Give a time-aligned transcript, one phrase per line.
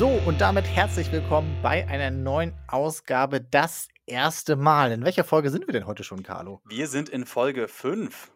[0.00, 4.92] So, und damit herzlich willkommen bei einer neuen Ausgabe Das erste Mal.
[4.92, 6.62] In welcher Folge sind wir denn heute schon, Carlo?
[6.66, 8.32] Wir sind in Folge 5.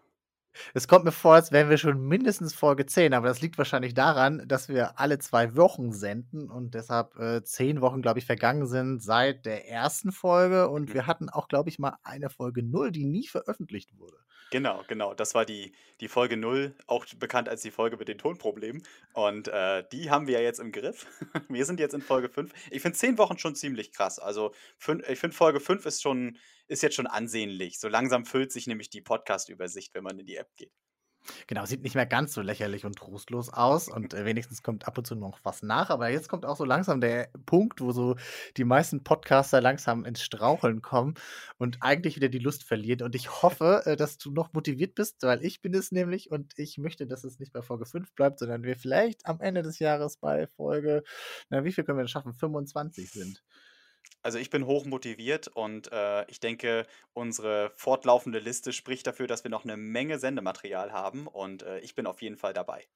[0.74, 3.94] Es kommt mir vor, als wären wir schon mindestens Folge 10, aber das liegt wahrscheinlich
[3.94, 8.66] daran, dass wir alle zwei Wochen senden und deshalb äh, zehn Wochen, glaube ich, vergangen
[8.66, 10.94] sind seit der ersten Folge und Mhm.
[10.94, 14.18] wir hatten auch, glaube ich, mal eine Folge 0, die nie veröffentlicht wurde.
[14.54, 15.14] Genau, genau.
[15.14, 18.84] Das war die, die Folge 0, auch bekannt als die Folge mit den Tonproblemen.
[19.12, 21.08] Und äh, die haben wir ja jetzt im Griff.
[21.48, 22.52] Wir sind jetzt in Folge 5.
[22.70, 24.20] Ich finde 10 Wochen schon ziemlich krass.
[24.20, 24.54] Also
[25.08, 27.80] ich finde Folge 5 ist schon, ist jetzt schon ansehnlich.
[27.80, 30.70] So langsam füllt sich nämlich die Podcast-Übersicht, wenn man in die App geht.
[31.46, 34.98] Genau, sieht nicht mehr ganz so lächerlich und trostlos aus und äh, wenigstens kommt ab
[34.98, 35.90] und zu noch was nach.
[35.90, 38.16] Aber jetzt kommt auch so langsam der Punkt, wo so
[38.56, 41.14] die meisten Podcaster langsam ins Straucheln kommen
[41.58, 43.02] und eigentlich wieder die Lust verlieren.
[43.02, 46.52] Und ich hoffe, äh, dass du noch motiviert bist, weil ich bin es nämlich und
[46.58, 49.78] ich möchte, dass es nicht bei Folge 5 bleibt, sondern wir vielleicht am Ende des
[49.78, 51.02] Jahres bei Folge,
[51.48, 52.34] na, wie viel können wir denn schaffen?
[52.34, 53.42] 25 sind.
[54.22, 59.44] Also ich bin hoch motiviert und äh, ich denke, unsere fortlaufende Liste spricht dafür, dass
[59.44, 62.86] wir noch eine Menge Sendematerial haben und äh, ich bin auf jeden Fall dabei.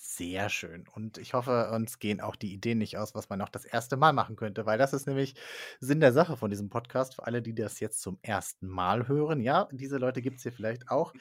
[0.00, 0.86] Sehr schön.
[0.94, 3.96] Und ich hoffe, uns gehen auch die Ideen nicht aus, was man noch das erste
[3.96, 5.34] Mal machen könnte, weil das ist nämlich
[5.80, 7.16] Sinn der Sache von diesem Podcast.
[7.16, 9.40] Für alle, die das jetzt zum ersten Mal hören.
[9.40, 11.14] Ja, diese Leute gibt es hier vielleicht auch.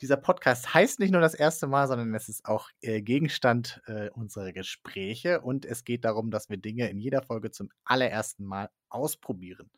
[0.00, 4.10] Dieser Podcast heißt nicht nur das erste Mal, sondern es ist auch äh, Gegenstand äh,
[4.10, 5.40] unserer Gespräche.
[5.40, 9.70] Und es geht darum, dass wir Dinge in jeder Folge zum allerersten Mal ausprobieren.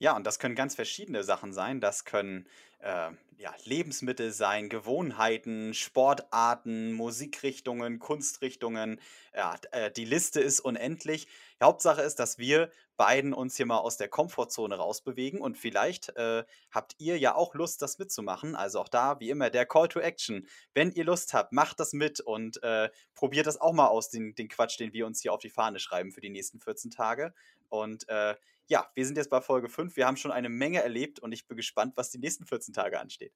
[0.00, 1.78] Ja, und das können ganz verschiedene Sachen sein.
[1.78, 2.46] Das können
[2.78, 8.98] äh, ja, Lebensmittel sein, Gewohnheiten, Sportarten, Musikrichtungen, Kunstrichtungen.
[9.36, 11.26] Ja, äh, die Liste ist unendlich.
[11.60, 16.16] Die Hauptsache ist, dass wir beiden uns hier mal aus der Komfortzone rausbewegen und vielleicht
[16.16, 18.56] äh, habt ihr ja auch Lust, das mitzumachen.
[18.56, 20.48] Also auch da, wie immer, der Call to Action.
[20.72, 24.34] Wenn ihr Lust habt, macht das mit und äh, probiert das auch mal aus, den,
[24.34, 27.34] den Quatsch, den wir uns hier auf die Fahne schreiben für die nächsten 14 Tage.
[27.68, 28.34] Und äh,
[28.70, 29.96] ja, wir sind jetzt bei Folge 5.
[29.96, 33.00] Wir haben schon eine Menge erlebt und ich bin gespannt, was die nächsten 14 Tage
[33.00, 33.34] ansteht.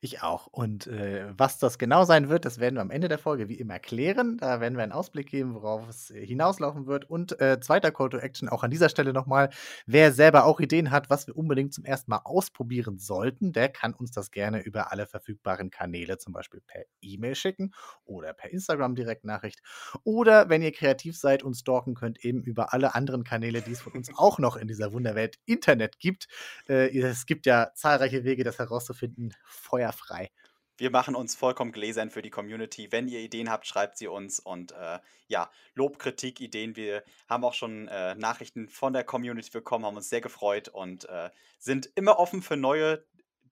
[0.00, 0.46] Ich auch.
[0.46, 3.54] Und äh, was das genau sein wird, das werden wir am Ende der Folge wie
[3.54, 4.38] immer klären.
[4.38, 7.08] Da werden wir einen Ausblick geben, worauf es äh, hinauslaufen wird.
[7.08, 9.50] Und äh, zweiter Call to Action auch an dieser Stelle nochmal.
[9.86, 13.94] Wer selber auch Ideen hat, was wir unbedingt zum ersten Mal ausprobieren sollten, der kann
[13.94, 17.72] uns das gerne über alle verfügbaren Kanäle, zum Beispiel per E-Mail schicken
[18.04, 19.60] oder per Instagram Direktnachricht.
[20.04, 23.80] Oder wenn ihr kreativ seid und stalken könnt, eben über alle anderen Kanäle, die es
[23.80, 26.28] von uns auch noch in dieser Wunderwelt Internet gibt.
[26.68, 29.34] Äh, es gibt ja zahlreiche Wege, das herauszufinden.
[29.68, 30.30] Feuerfrei.
[30.78, 32.92] Wir machen uns vollkommen gläsern für die Community.
[32.92, 34.38] Wenn ihr Ideen habt, schreibt sie uns.
[34.38, 36.76] Und äh, ja, Lob, Kritik, Ideen.
[36.76, 41.08] Wir haben auch schon äh, Nachrichten von der Community bekommen, haben uns sehr gefreut und
[41.08, 43.04] äh, sind immer offen für neue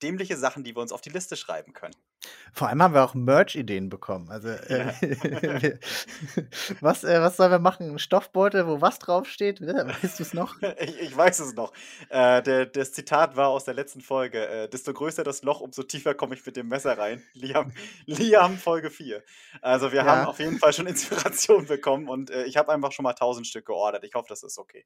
[0.02, 1.94] dämliche Sachen, die wir uns auf die Liste schreiben können.
[2.52, 4.30] Vor allem haben wir auch Merch-Ideen bekommen.
[4.30, 5.72] Also, äh, Ja.
[6.80, 7.90] was, äh, was sollen wir machen?
[7.90, 9.60] Ein Stoffbeutel, wo was draufsteht?
[9.60, 10.56] Weißt du es noch?
[10.80, 11.72] Ich, ich weiß es noch.
[12.08, 14.46] Äh, der, das Zitat war aus der letzten Folge.
[14.46, 17.22] Äh, desto größer das Loch, umso tiefer komme ich mit dem Messer rein.
[17.34, 17.72] Liam,
[18.06, 19.22] Liam Folge 4.
[19.62, 20.26] Also wir haben Ja.
[20.26, 23.66] auf jeden Fall schon Inspiration bekommen und äh, ich habe einfach schon mal 1000 Stück
[23.66, 24.04] geordert.
[24.04, 24.84] Ich hoffe, das ist okay.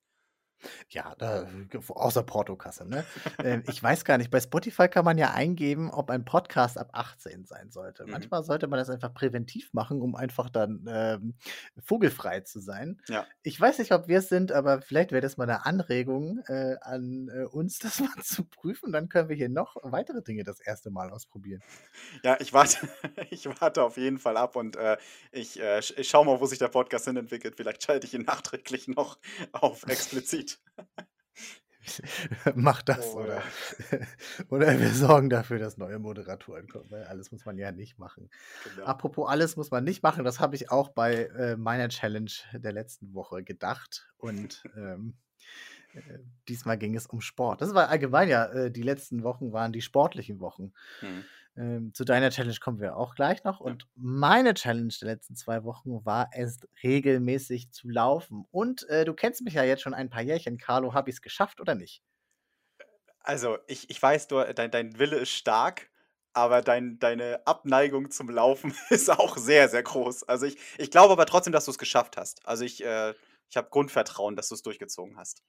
[0.89, 1.47] Ja, da,
[1.89, 3.05] außer Portokasse, ne?
[3.43, 6.91] Ähm, ich weiß gar nicht, bei Spotify kann man ja eingeben, ob ein Podcast ab
[6.93, 8.05] 18 sein sollte.
[8.05, 8.11] Mhm.
[8.11, 11.35] Manchmal sollte man das einfach präventiv machen, um einfach dann ähm,
[11.83, 13.01] vogelfrei zu sein.
[13.09, 13.27] Ja.
[13.43, 16.77] Ich weiß nicht, ob wir es sind, aber vielleicht wäre das mal eine Anregung äh,
[16.81, 18.93] an äh, uns, das mal zu prüfen.
[18.93, 21.63] Dann können wir hier noch weitere Dinge das erste Mal ausprobieren.
[22.23, 22.89] Ja, ich warte,
[23.31, 24.97] ich warte auf jeden Fall ab und äh,
[25.33, 27.55] ich, äh, ich schaue mal, wo sich der Podcast hin entwickelt.
[27.57, 29.19] Vielleicht schalte ich ihn nachträglich noch
[29.53, 30.50] auf explizit.
[32.55, 33.43] Mach das, Oh, oder?
[34.49, 38.31] oder wir sorgen dafür, dass neue Moderatoren kommen, weil alles muss man ja nicht machen.
[38.65, 38.87] Genau.
[38.87, 42.73] Apropos alles muss man nicht machen, das habe ich auch bei äh, meiner Challenge der
[42.73, 44.09] letzten Woche gedacht.
[44.19, 45.17] Und ähm,
[45.95, 46.19] äh,
[46.49, 47.61] diesmal ging es um Sport.
[47.61, 50.73] Das war allgemein ja, äh, die letzten Wochen waren die sportlichen Wochen.
[51.01, 51.25] Hm.
[51.57, 53.61] Ähm, zu deiner Challenge kommen wir auch gleich noch.
[53.61, 58.45] Und meine Challenge der letzten zwei Wochen war es, regelmäßig zu laufen.
[58.51, 60.95] Und äh, du kennst mich ja jetzt schon ein paar Jährchen, Carlo.
[60.95, 62.03] Habe ich es geschafft oder nicht?
[63.21, 65.91] Also, ich, ich weiß, du, dein, dein Wille ist stark,
[66.33, 70.25] aber dein, deine Abneigung zum Laufen ist auch sehr, sehr groß.
[70.25, 72.47] Also, ich, ich glaube aber trotzdem, dass du es geschafft hast.
[72.47, 73.15] Also, ich, äh,
[73.51, 75.43] ich habe Grundvertrauen, dass du es durchgezogen hast.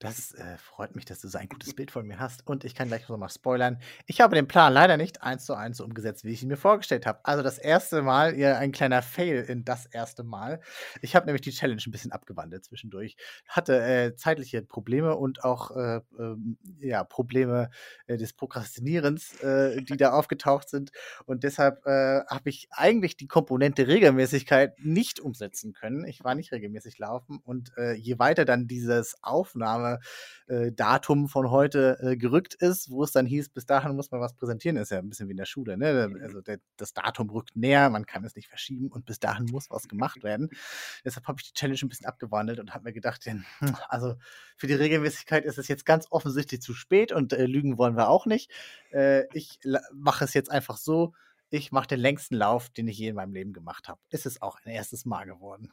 [0.00, 2.76] Das, äh, freut mich, dass du so ein gutes Bild von mir hast und ich
[2.76, 3.80] kann gleich noch mal spoilern.
[4.06, 6.56] Ich habe den Plan leider nicht eins zu eins so umgesetzt, wie ich ihn mir
[6.56, 7.18] vorgestellt habe.
[7.24, 10.60] Also, das erste Mal eher ein kleiner Fail in das erste Mal.
[11.02, 13.16] Ich habe nämlich die Challenge 'n bisschen abgewandelt zwischendurch.
[13.48, 17.70] Hatte, äh, zeitliche Probleme und auch, äh, ähm, ja, Probleme,
[18.06, 20.92] äh, des Prokrastinierens, äh, die da aufgetaucht sind
[21.26, 26.04] und deshalb, äh, habe ich eigentlich die Komponente Regelmäßigkeit nicht umsetzen können.
[26.06, 29.22] Ich war nicht regelmäßig laufen und, je weiter dann dieses
[29.62, 30.00] Aufnahme
[30.46, 34.20] äh, Datum von heute äh, gerückt ist, wo es dann hieß, bis dahin muss man
[34.20, 35.76] was präsentieren, ist ja ein bisschen wie in der Schule.
[35.76, 36.08] Ne?
[36.08, 36.22] Mhm.
[36.22, 39.70] Also der, das Datum rückt näher, man kann es nicht verschieben und bis dahin muss
[39.70, 40.48] was gemacht werden.
[41.04, 43.44] Deshalb habe ich die Challenge ein bisschen abgewandelt und habe mir gedacht, hm,
[43.88, 44.14] also
[44.56, 48.08] für die Regelmäßigkeit ist es jetzt ganz offensichtlich zu spät und äh, lügen wollen wir
[48.08, 48.50] auch nicht.
[48.90, 49.60] Äh, ich
[49.92, 51.12] mache es jetzt einfach so,
[51.50, 54.00] ich mache den längsten Lauf, den ich je in meinem Leben gemacht habe.
[54.10, 55.72] Ist es auch ein erstes Mal geworden.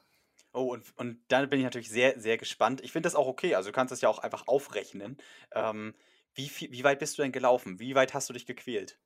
[0.55, 2.81] Oh, und und da bin ich natürlich sehr, sehr gespannt.
[2.81, 3.55] Ich finde das auch okay.
[3.55, 5.17] Also, du kannst das ja auch einfach aufrechnen.
[5.53, 5.93] Ähm,
[6.33, 7.79] wie wie weit bist du denn gelaufen?
[7.79, 8.99] Wie weit hast du dich gequält?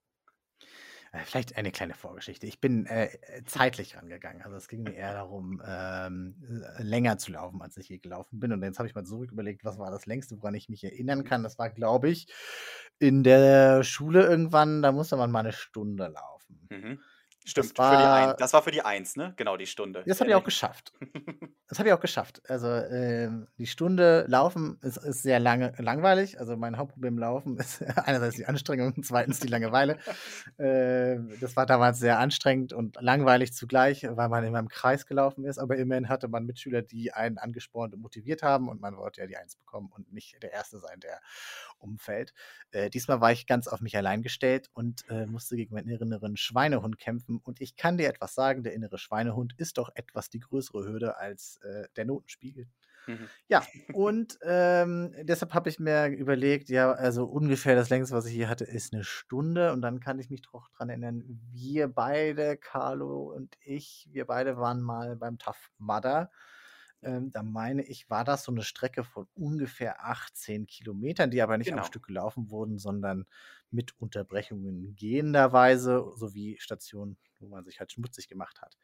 [1.11, 2.45] Äh, vielleicht eine kleine Vorgeschichte.
[2.47, 3.09] Ich bin, äh,
[3.45, 4.41] zeitlich rangegangen.
[4.43, 6.35] Also, es ging mir eher darum, ähm,
[6.77, 8.51] äh, länger zu laufen, als ich je gelaufen bin.
[8.51, 11.23] Und jetzt habe ich mal zurück überlegt, was war das Längste, woran ich mich erinnern
[11.23, 11.43] kann.
[11.43, 12.27] Das war, glaube ich,
[12.99, 16.69] in der Schule irgendwann, da musste man mal eine Stunde laufen.
[16.71, 17.08] Mhm.
[17.53, 19.33] Das Stimmt, für die ein war das war für die Eins, ne?
[19.37, 20.03] Genau, die Stunde.
[20.05, 20.93] das habe ich auch geschafft.
[21.67, 22.41] Das habe ich auch geschafft.
[22.49, 26.39] Also, ähm, die Stunde Laufen ist ist sehr lange langweilig.
[26.39, 29.97] Also, mein Hauptproblem Laufen ist einerseits die Anstrengung und zweitens die Langeweile.
[30.57, 35.45] Ähm, das war damals sehr anstrengend und langweilig zugleich, weil man immer im Kreis gelaufen
[35.45, 39.21] ist, aber immerhin hatte man Mitschüler, die einen angespornt und motiviert haben und man wollte
[39.21, 41.19] ja die Eins bekommen und nicht der Erste sein, der
[41.79, 42.33] umfällt.
[42.71, 46.37] Äh, diesmal war ich ganz auf mich allein gestellt und, äh, musste gegen meinen inneren
[46.37, 50.39] Schweinehund kämpfen und ich kann dir etwas sagen, der innere Schweinehund ist doch etwas die
[50.39, 52.67] größere Hürde als, äh, der Notenspiegel.
[53.07, 53.29] Mhm.
[53.47, 58.35] Ja, und, ähm, deshalb habe ich mir überlegt, ja, also ungefähr das Längste, was ich
[58.35, 62.57] je hatte, ist eine Stunde und dann kann ich mich doch dran erinnern, wir beide,
[62.57, 66.29] Carlo und ich, wir beide waren mal beim Tough Mudder.
[67.01, 71.57] Ähm, da meine ich, war das so eine Strecke von ungefähr 18 Kilometern, die aber
[71.57, 71.83] nicht am Genau.
[71.83, 73.25] Stück gelaufen wurden, sondern
[73.71, 78.77] mit Unterbrechungen gehenderweise sowie Stationen, wo man sich halt schmutzig gemacht hat.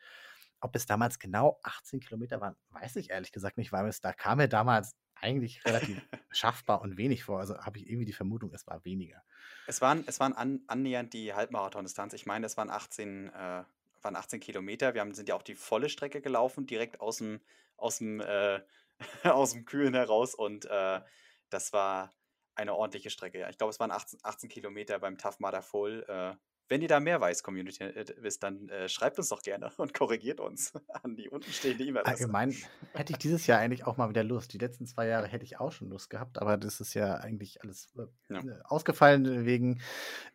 [0.61, 4.13] Ob es damals genau 18 Kilometer waren, weiß ich ehrlich gesagt nicht, weil es da
[4.13, 6.01] kam mir damals eigentlich relativ
[6.31, 7.39] schaffbar und wenig vor.
[7.39, 9.23] Also, habe ich irgendwie die Vermutung, es war weniger.
[9.65, 12.13] Es waren es waren an annähernd die Halbmarathondistanz.
[12.13, 13.63] Ich meine, es waren 18 äh,
[14.05, 14.93] waren 18 Kilometer.
[14.93, 17.41] Wir haben sind ja auch die volle Strecke gelaufen, direkt aus'm
[17.77, 18.61] aus'm, äh
[19.23, 21.01] aus'm Kühlen heraus und, äh,
[21.49, 22.13] das war
[22.55, 23.49] eine ordentliche Strecke, ja.
[23.49, 26.05] Ich glaube, es waren 18 18 Kilometer beim Tough Mudder Full.
[26.07, 26.35] Äh,
[26.67, 29.93] wenn ihr da mehr weiß, Community äh, wisst, dann, äh, schreibt uns doch gerne und
[29.93, 30.73] korrigiert uns
[31.03, 32.23] an die unten stehende E-Mail-Adresse.
[32.23, 32.55] Allgemein
[32.93, 34.53] hätte ich dieses Jahr eigentlich auch mal wieder Lust.
[34.53, 37.61] Die letzten 2 Jahre hätte ich auch schon Lust gehabt, aber das ist ja eigentlich
[37.61, 38.39] alles, äh, Ja.
[38.39, 39.81] äh, ausgefallen wegen,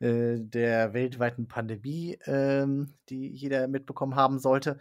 [0.00, 4.78] äh, der weltweiten Pandemie, ähm, die jeder mitbekommen haben sollte.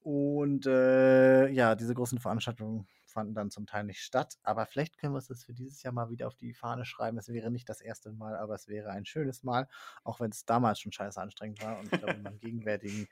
[0.00, 4.38] Und, äh, ja, diese großen Veranstaltungen fanden dann zum Teil nicht statt.
[4.42, 7.16] Aber vielleicht können wir uns das für dieses Jahr mal wieder auf die Fahne schreiben.
[7.18, 9.68] Es wäre nicht das erste Mal, aber es wäre ein schönes Mal,
[10.02, 13.08] auch wenn es damals schon scheiße anstrengend war und ich glaube, in meinem gegenwärtigen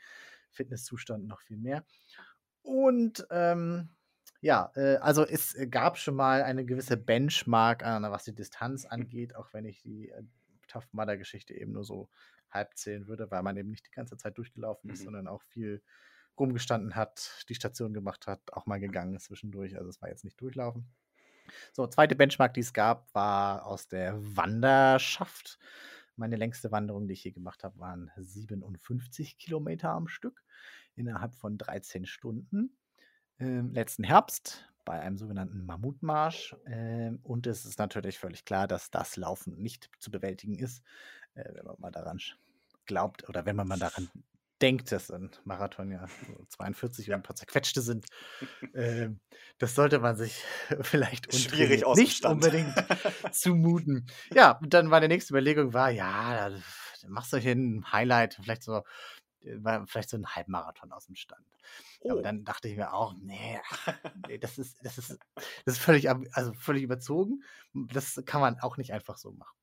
[0.51, 1.85] Fitnesszustand noch viel mehr.
[2.63, 3.91] Und, ähm,
[4.41, 9.37] ja, äh, also es gab schon mal eine gewisse Benchmark, äh, was die Distanz angeht,
[9.37, 10.23] auch wenn ich die, äh,
[10.69, 12.09] Tough Mudder Geschichte eben nur so
[12.51, 15.05] halb zählen würde, weil man eben nicht die ganze Zeit durchgelaufen ist, Mhm.
[15.05, 15.83] sondern auch viel
[16.39, 19.77] rumgestanden hat, die Station gemacht hat, auch mal gegangen ist zwischendurch.
[19.77, 20.87] Also, es war jetzt nicht durchlaufen.
[21.73, 25.59] So, zweite Benchmark, die es gab, war aus der Wanderschaft.
[26.17, 30.45] Meine längste Wanderung, die ich je gemacht habe, waren 57 Kilometer am Stück
[30.95, 32.77] innerhalb von 13 Stunden.
[33.39, 36.57] Ähm, letzten Herbst bei einem sogenannten Mammutmarsch.
[36.67, 40.83] Ähm, und es ist natürlich völlig klar, dass das Laufen nicht zu bewältigen ist,
[41.35, 42.19] äh, wenn man mal daran
[42.85, 44.11] glaubt oder wenn man mal daran
[44.63, 48.07] denkt, dass ein Marathon ja so 42 und ein paar zerquetschte sind.
[48.75, 49.21] Ähm,
[49.59, 50.45] das sollte man sich
[50.83, 52.25] vielleicht Schwierig nicht Stand.
[52.25, 52.81] unbedingt
[53.31, 54.07] zumuten.
[54.35, 56.59] Ja, und dann meine nächste Überlegung war, ja, da
[57.09, 58.83] machst du hier 'n Highlight, vielleicht so
[59.43, 61.47] äh, vielleicht so 'n Halbmarathon aus'm Stand.
[62.09, 62.25] Aber Oh.
[62.25, 63.81] dann dachte ich mir auch: „Ne, ach,
[64.15, 65.19] ne, das ist das ist
[65.67, 67.43] das ist völlig also, völlig überzogen.
[67.75, 69.57] Hm, das kann man auch nicht einfach so machen.“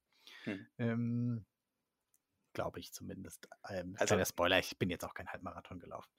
[0.46, 0.70] Mhm.
[0.80, 1.46] Ähm,
[2.60, 3.48] glaube ich zumindest.
[3.70, 6.12] Ähm, Also kleiner Spoiler, ich bin jetzt auch kein Halbmarathon gelaufen.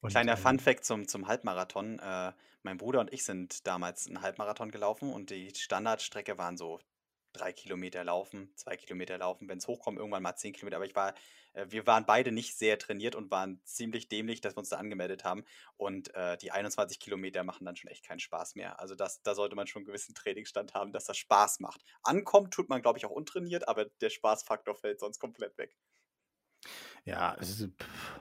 [0.00, 1.98] Und, Kleiner ähm Funfact zum zum Halbmarathon.
[1.98, 2.32] Äh,
[2.62, 6.80] mein Bruder und ich sind damals 'n Halbmarathon gelaufen und die Standardstrecke waren so
[7.32, 10.76] drei Kilometer laufen, zwei Kilometer laufen, wenn es hochkommt, irgendwann mal zehn Kilometer.
[10.76, 11.14] Aber ich war,
[11.52, 14.76] äh, wir waren beide nicht sehr trainiert und waren ziemlich dämlich, dass wir uns da
[14.76, 15.44] angemeldet haben.
[15.76, 18.80] Und äh, die 21 Kilometer machen dann schon echt keinen Spaß mehr.
[18.80, 21.82] Also das, da sollte man schon einen gewissen Trainingsstand haben, dass das Spaß macht.
[22.02, 25.76] Ankommt tut man, glaube ich, auch untrainiert, aber der Spaßfaktor fällt sonst komplett weg.
[27.04, 28.20] Ja, es ist, pff,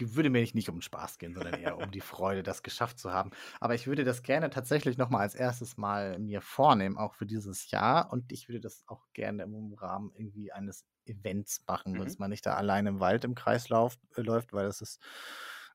[0.00, 3.30] würde mir nicht um Spaß gehen, sondern eher um die Freude, das geschafft zu haben.
[3.60, 7.26] Aber ich würde das gerne tatsächlich noch mal als erstes Mal mir vornehmen, auch für
[7.26, 8.12] dieses Jahr.
[8.12, 12.18] Und ich würde das auch gerne im Rahmen irgendwie eines Events machen, dass Mhm.
[12.18, 15.00] man nicht da alleine im Wald im Kreis lauf, äh, läuft, weil das ist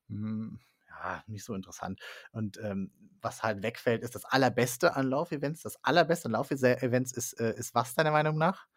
[0.09, 2.01] hm, ja nicht so interessant.
[2.31, 2.91] Und ähm,
[3.21, 5.61] was halt wegfällt, ist das Allerbeste an Laufevents.
[5.63, 8.67] Das Allerbeste an Laufevents ist, äh, ist was deiner Meinung nach?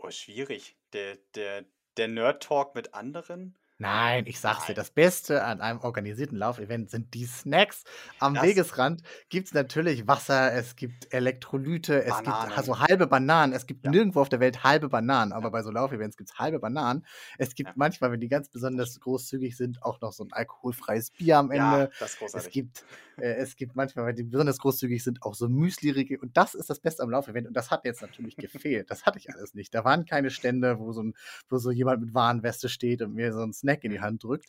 [0.00, 0.76] Oh, schwierig.
[0.92, 1.64] Der, der,
[1.96, 3.57] der Nerd-Talk mit anderen?
[3.80, 7.84] Nein, ich sag's dir, das Beste an einem organisierten Laufevent sind die Snacks.
[8.18, 13.52] Am Das, Wegesrand gibt's natürlich Wasser, es gibt Elektrolyte, es gibt also halbe Bananen.
[13.52, 16.40] Es gibt Ja, nirgendwo auf der Welt halbe Bananen, aber ja, bei so Laufevents gibt's
[16.40, 17.06] halbe Bananen.
[17.38, 17.74] Es gibt ja.
[17.76, 21.90] manchmal, wenn die ganz besonders großzügig sind, auch noch so ein alkoholfreies Bier am Ende.
[22.00, 22.50] das ist Es großartig.
[22.50, 22.84] gibt,
[23.16, 26.18] äh, es gibt manchmal, wenn die besonders großzügig sind, auch so Müsli-Riegel.
[26.18, 27.46] Und das ist das Beste am Laufevent.
[27.46, 28.90] Und das hat jetzt natürlich gefehlt.
[28.90, 29.72] Das hatte ich alles nicht.
[29.72, 31.14] Da waren keine Stände, wo so, ein,
[31.48, 34.02] wo so jemand mit Warnweste steht und mir so einen Snack in die Mhm.
[34.02, 34.48] Hand drückt.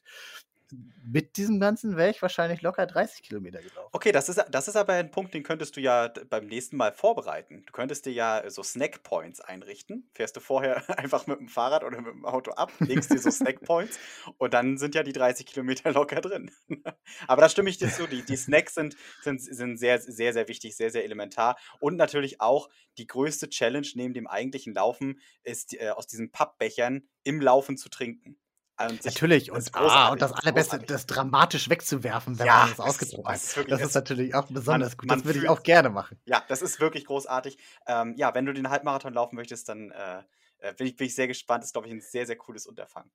[0.71, 3.89] Mit diesem Ganzen wäre ich wahrscheinlich locker 30 Kilometer gelaufen.
[3.91, 6.91] Okay, das ist, das ist aber ein Punkt, den könntest du ja beim nächsten Mal
[6.93, 7.63] vorbereiten.
[7.65, 10.07] Du könntest dir ja so Snack Points einrichten.
[10.13, 13.31] Fährst du vorher einfach mit dem Fahrrad oder mit dem Auto ab, legst dir so
[13.31, 13.97] Snack Points
[14.37, 16.51] und dann sind ja die 30 Kilometer locker drin.
[17.27, 18.05] aber da stimme ich dir zu.
[18.05, 21.57] Die, die Snacks sind, sind, sind sehr, sehr, sehr wichtig, sehr, sehr elementar.
[21.79, 27.07] Und natürlich auch die größte Challenge neben dem eigentlichen Laufen ist, äh, aus diesen Pappbechern
[27.23, 28.37] im Laufen zu trinken.
[28.79, 29.47] Und Natürlich.
[29.47, 33.13] das Und, ah, und das das Allerbeste, das dramatisch wegzuwerfen, wenn man Ja, es das
[33.13, 33.41] oh, hat.
[33.67, 35.07] Das ist natürlich auch man, besonders gut.
[35.07, 36.17] man Das würde ich auch gerne machen.
[36.25, 37.57] ja, das ist wirklich großartig.
[37.87, 40.23] Ähm, ja, wenn du den Halbmarathon laufen möchtest, dann äh,
[40.59, 41.63] äh, bin, ich, bin ich sehr gespannt.
[41.63, 43.11] Ist, glaube ich, ein sehr, sehr cooles Unterfangen.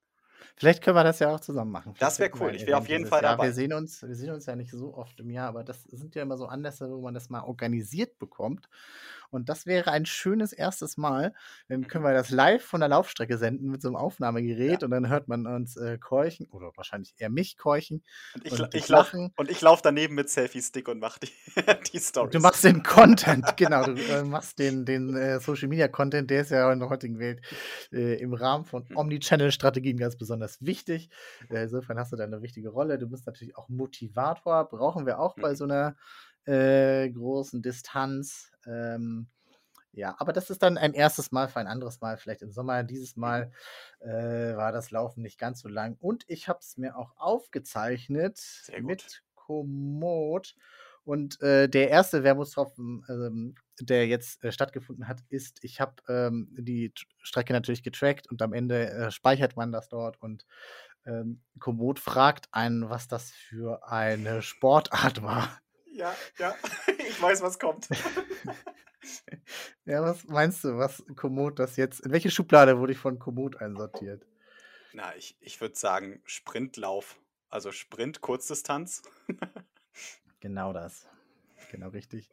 [0.57, 1.95] Vielleicht können wir das ja auch zusammen machen.
[1.95, 2.55] Vielleicht Das wäre cool.
[2.55, 3.39] Ich wäre auf jeden Fall Jahr.
[3.41, 3.51] Wir dabei.
[3.53, 6.23] sehen uns, wir sehen uns ja nicht so oft im Jahr, aber das sind ja
[6.23, 8.69] immer so Anlässe, wo man das mal organisiert bekommt.
[9.31, 11.35] Und das wäre ein schönes erstes Mal.
[11.69, 12.05] Dann können Mhm.
[12.05, 13.97] wir das live von der Laufstrecke senden mit so einem
[14.67, 14.77] Ja.
[14.77, 18.61] Aufnahmegerät und dann hört man uns äh, keuchen oder wahrscheinlich eher mich keuchen Und ich,
[18.61, 19.35] und ich lauf, lachen.
[19.37, 21.31] und ich lauf daneben mit Selfie-Stick und mach die,
[21.93, 25.89] die Und du machst den Content, genau, du äh, machst den, den äh, Social Media
[25.89, 27.41] Content, der ist ja in der heutigen Welt
[27.93, 28.95] äh, im Rahmen von Hm.
[28.95, 31.11] Omnichannel-Strategien ganz besonders wichtig.
[31.51, 32.99] Äh, insofern hast du da eine wichtige Rolle.
[32.99, 35.57] Du bist natürlich auch Motivator, brauchen wir auch bei Mhm.
[35.57, 35.97] so einer
[36.47, 38.53] äh, großen Distanz.
[38.67, 39.29] Ähm,
[39.93, 42.83] ja, aber das ist dann ein erstes Mal für ein anderes Mal, vielleicht im Sommer.
[42.83, 43.21] Dieses Mhm.
[43.21, 43.53] Mal
[44.01, 45.97] äh, war das Laufen nicht ganz so lang.
[46.01, 48.41] Und ich habe es mir auch aufgezeichnet
[48.81, 50.55] mit Komoot.
[51.05, 56.49] Und äh, der erste Wermutstropfen, ähm, der jetzt äh, stattgefunden hat, ist, ich habe ähm,
[56.59, 60.47] die Strecke natürlich getrackt und am Ende äh, speichert man das dort und
[61.07, 65.61] ähm, Komoot fragt einen, was das für eine Sportart war.
[65.95, 66.57] Ja, ja,
[67.09, 67.89] ich weiß, was kommt.
[69.85, 73.61] Ja, was meinst du, was Komoot das jetzt, in welche Schublade wurde ich von Komoot
[73.61, 74.27] einsortiert?
[74.95, 77.19] Na, ich, ich würde sagen Sprintlauf.
[77.51, 79.03] Also Sprint, Kurzdistanz.
[80.41, 81.07] Genau das.
[81.71, 82.29] Genau richtig.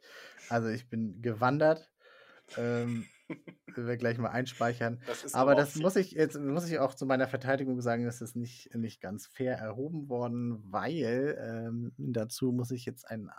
[0.50, 1.90] Also ich bin gewandert.
[2.58, 3.06] Ähm,
[3.76, 5.00] wir gleich mal einspeichern.
[5.06, 8.36] Das Aber das muss ich jetzt muss ich auch zu meiner Verteidigung sagen, das ist
[8.36, 13.30] nicht, nicht ganz fair erhoben worden, weil ähm, dazu muss ich jetzt einen,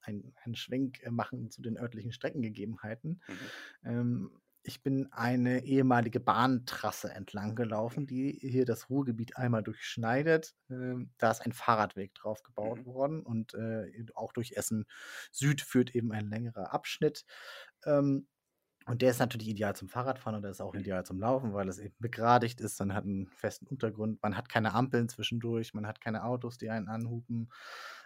[0.00, 3.22] einen, einen Schwenk äh, machen zu den örtlichen Streckengegebenheiten.
[3.28, 3.88] Mhm.
[3.88, 4.30] Ähm,
[4.62, 10.54] ich bin eine ehemalige Bahntrasse entlang gelaufen, die hier das Ruhrgebiet einmal durchschneidet.
[10.68, 12.84] Ähm, da ist ein Fahrradweg drauf gebaut Mhm.
[12.84, 14.84] worden und äh, auch durch Essen
[15.32, 17.24] Süd führt eben ein längerer Abschnitt.
[17.86, 18.28] Ähm,
[18.86, 20.78] und der ist natürlich ideal zum Fahrradfahren und der ist auch Mhm.
[20.78, 22.78] ideal zum Laufen, weil es eben begradigt ist.
[22.80, 26.70] Man hat einen festen Untergrund, man hat keine Ampeln zwischendurch, man hat keine Autos, die
[26.70, 27.50] einen anhupen.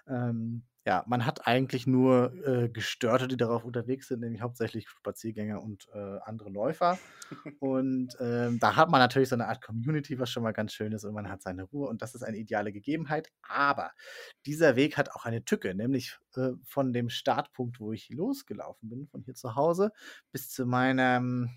[0.09, 5.63] Ähm, ja, man hat eigentlich nur äh, Gestörte, die darauf unterwegs sind, nämlich hauptsächlich Spaziergänger
[5.63, 6.99] und äh, andere Läufer.
[7.59, 10.93] Und ähm, da hat man natürlich so eine Art Community, was schon mal ganz schön
[10.93, 13.31] ist und man hat seine Ruhe und das ist eine ideale Gegebenheit.
[13.49, 13.93] Aber
[14.45, 19.07] dieser Weg hat auch eine Tücke, nämlich äh, von dem Startpunkt, wo ich losgelaufen bin,
[19.07, 19.91] von hier zu Hause,
[20.33, 21.49] bis zu meinem,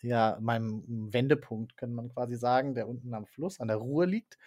[0.00, 4.38] ja, meinem Wendepunkt, kann man quasi sagen, der unten am Fluss an der Ruhr liegt,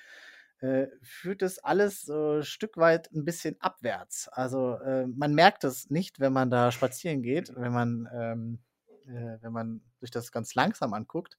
[0.65, 4.27] äh, führt es alles so ein Stück weit ein bisschen abwärts.
[4.29, 8.59] Also äh, man merkt es nicht, wenn man da spazieren geht, wenn man, ähm,
[9.05, 11.37] äh, wenn man sich das ganz langsam anguckt.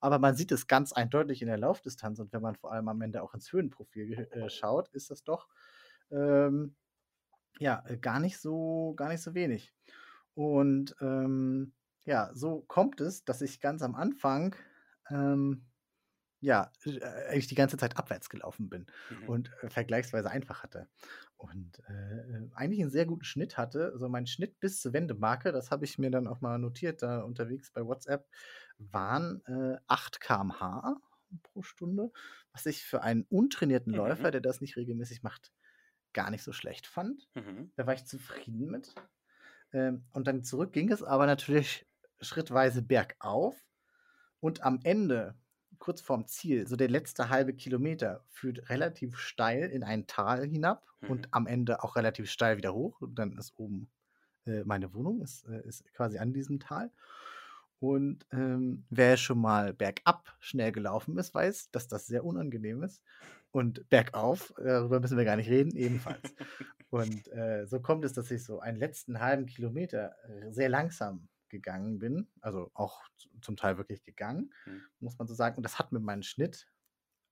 [0.00, 3.02] Aber man sieht es ganz eindeutig in der Laufdistanz und wenn man vor allem am
[3.02, 5.48] Ende auch ins Höhenprofil äh, schaut, ist das doch
[6.10, 6.74] ähm,
[7.58, 9.72] ja, äh, gar nicht so, gar nicht so wenig.
[10.34, 14.54] Und ähm, ja, so kommt es, dass ich ganz am Anfang
[15.10, 15.66] ähm,
[16.44, 19.24] ja, äh, eigentlich die ganze Zeit abwärts gelaufen bin Mhm.
[19.24, 20.88] und äh, vergleichsweise einfach hatte.
[21.36, 23.90] Und äh, äh, eigentlich einen sehr guten Schnitt hatte.
[23.92, 27.22] Also mein Schnitt bis zur Wendemarke, das habe ich mir dann auch mal notiert, da
[27.22, 28.28] unterwegs bei WhatsApp,
[28.78, 30.96] waren äh, 8 km/h
[31.42, 32.12] pro Stunde,
[32.52, 33.94] was ich für einen untrainierten Mhm.
[33.94, 35.52] Läufer, der das nicht regelmäßig macht,
[36.12, 37.28] gar nicht so schlecht fand.
[37.34, 37.70] Mhm.
[37.76, 38.94] Da war ich zufrieden mit.
[39.72, 41.86] Ähm, und dann zurück ging es aber natürlich
[42.20, 43.56] schrittweise bergauf.
[44.40, 45.36] Und am Ende,
[45.78, 50.86] kurz vorm Ziel, so der letzte halbe Kilometer, führt relativ steil in ein Tal hinab
[51.00, 51.10] Mhm.
[51.10, 53.00] und am Ende auch relativ steil wieder hoch.
[53.00, 53.90] Und dann ist oben
[54.46, 56.90] äh, meine Wohnung, ist, äh, ist quasi an diesem Tal.
[57.80, 63.02] Und ähm, wer schon mal bergab schnell gelaufen ist, weiß, dass das sehr unangenehm ist.
[63.50, 66.34] Und bergauf, darüber müssen wir gar nicht reden, ebenfalls.
[66.90, 71.28] Und äh, so kommt es, dass ich so einen letzten halben Kilometer äh, sehr langsam
[71.54, 72.28] gegangen bin.
[72.40, 73.02] Also auch
[73.40, 74.82] zum Teil wirklich gegangen, Mhm.
[75.00, 75.56] muss man so sagen.
[75.56, 76.66] Und das hat mit meinem Schnitt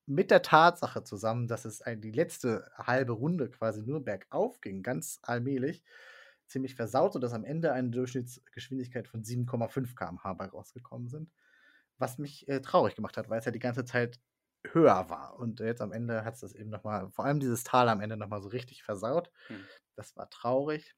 [0.07, 5.21] mit der Tatsache zusammen, dass es die letzte halbe Runde quasi nur bergauf ging, ganz
[5.23, 5.85] allmählich,
[6.47, 11.31] ziemlich versaut, sodass am Ende eine Durchschnittsgeschwindigkeit von 7,5 km/h bei rausgekommen sind.
[11.99, 14.21] Was mich äh, traurig gemacht hat, weil es ja die ganze Zeit
[14.67, 15.39] höher war.
[15.39, 18.17] Und jetzt am Ende hat es das eben nochmal, vor allem dieses Tal am Ende
[18.17, 19.31] nochmal so richtig versaut.
[19.49, 19.69] Mhm.
[19.97, 20.95] Das war traurig.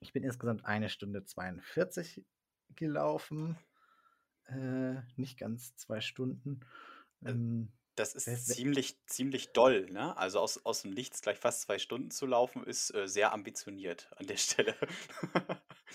[0.00, 2.24] Ich bin insgesamt eine Stunde 42
[2.74, 3.56] gelaufen.
[4.46, 6.60] Äh, nicht ganz zwei Stunden.
[7.24, 10.16] Äh, Ähm, Das ist ziemlich, ziemlich doll, ne?
[10.16, 14.10] Also aus, aus dem Nichts gleich fast zwei Stunden zu laufen, ist äh, sehr ambitioniert
[14.16, 14.76] an der Stelle.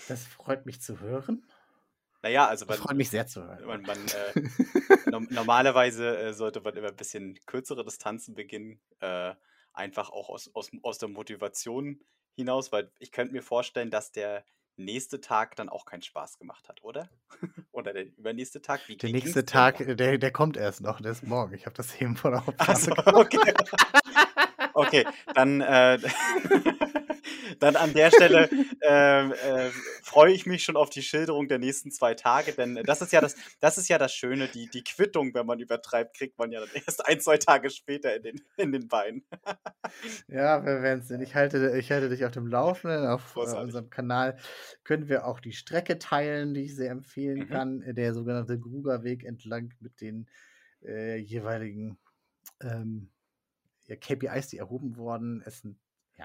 [0.06, 1.44] das freut mich zu hören.
[2.22, 3.64] Naja, also Das man, freut mich sehr zu hören.
[3.66, 4.34] man, man äh,
[5.06, 9.34] Norm- Normalerweise äh, sollte man immer ein bisschen kürzere Distanzen beginnen, äh,
[9.72, 12.00] einfach auch aus, aus, aus der Motivation
[12.36, 14.44] hinaus, weil ich könnte mir vorstellen, dass der
[14.76, 17.08] nächste Tag dann auch keinen Spaß gemacht hat, oder?
[17.72, 18.80] oder der übernächste Tag?
[18.88, 21.54] Wie, Der wie nächste Tag, äh, der, der kommt erst noch, der ist morgen.
[21.54, 23.54] Ich habe das eben vor der Achso, Aufnahme okay.
[24.74, 25.98] Okay, dann, äh,
[27.58, 28.48] dann an der Stelle
[28.82, 29.70] ähm, äh,
[30.02, 33.20] freue ich mich schon auf die Schilderung der nächsten zwei Tage, denn das ist ja
[33.20, 36.60] das, das ist ja das Schöne, die, die Quittung, wenn man übertreibt, kriegt man ja
[36.60, 39.24] dann erst ein, zwei Tage später in den, in den Beinen.
[40.28, 41.20] Ja, wir werden sehen.
[41.22, 43.06] Ich halte, ich halte dich auf dem Laufenden.
[43.06, 43.62] Auf äh, Großartig.
[43.64, 44.36] unserem Kanal
[44.84, 47.48] können wir auch die Strecke teilen, die ich sehr empfehlen Mhm.
[47.48, 47.82] kann.
[47.82, 50.28] Äh, Der sogenannte Grugerweg entlang mit den
[50.84, 51.98] äh, jeweiligen
[52.60, 53.10] ähm,
[53.88, 55.42] KPIs, die erhoben wurden.
[55.44, 55.76] Es sind,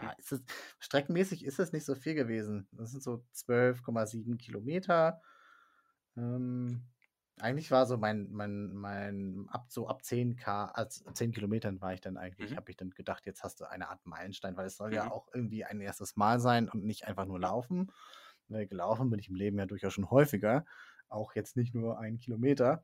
[0.02, 0.16] ja, Hm.
[0.20, 0.44] es ist,
[0.80, 2.68] streckenmäßig ist es nicht so viel gewesen.
[2.72, 5.22] Das sind so 12,7 Kilometer.
[6.18, 6.88] Ähm,
[7.40, 11.94] eigentlich war so mein, mein, mein, ab so ab 10 K, als 10 Kilometern war
[11.94, 12.58] ich dann eigentlich, Mhm.
[12.58, 15.12] habe ich dann gedacht, jetzt hast du eine Art Meilenstein, weil es soll ja Mhm.
[15.12, 17.92] auch irgendwie ein erstes Mal sein und nicht einfach nur laufen.
[18.48, 20.66] Weil gelaufen bin ich im Leben ja durchaus schon häufiger,
[21.10, 22.84] auch jetzt nicht nur einen Kilometer.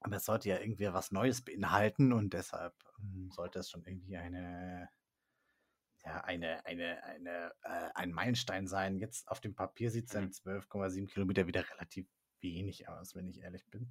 [0.00, 4.16] Aber es sollte ja irgendwie was Neues beinhalten und deshalb ähm, sollte es schon irgendwie
[4.16, 4.88] eine,
[6.04, 8.98] ja, eine, eine, eine, äh, ein Meilenstein sein.
[8.98, 10.30] Jetzt auf dem Papier sieht es dann Mhm.
[10.30, 12.06] 12,7 Kilometer wieder relativ
[12.40, 13.88] wenig aus, wenn ich ehrlich bin.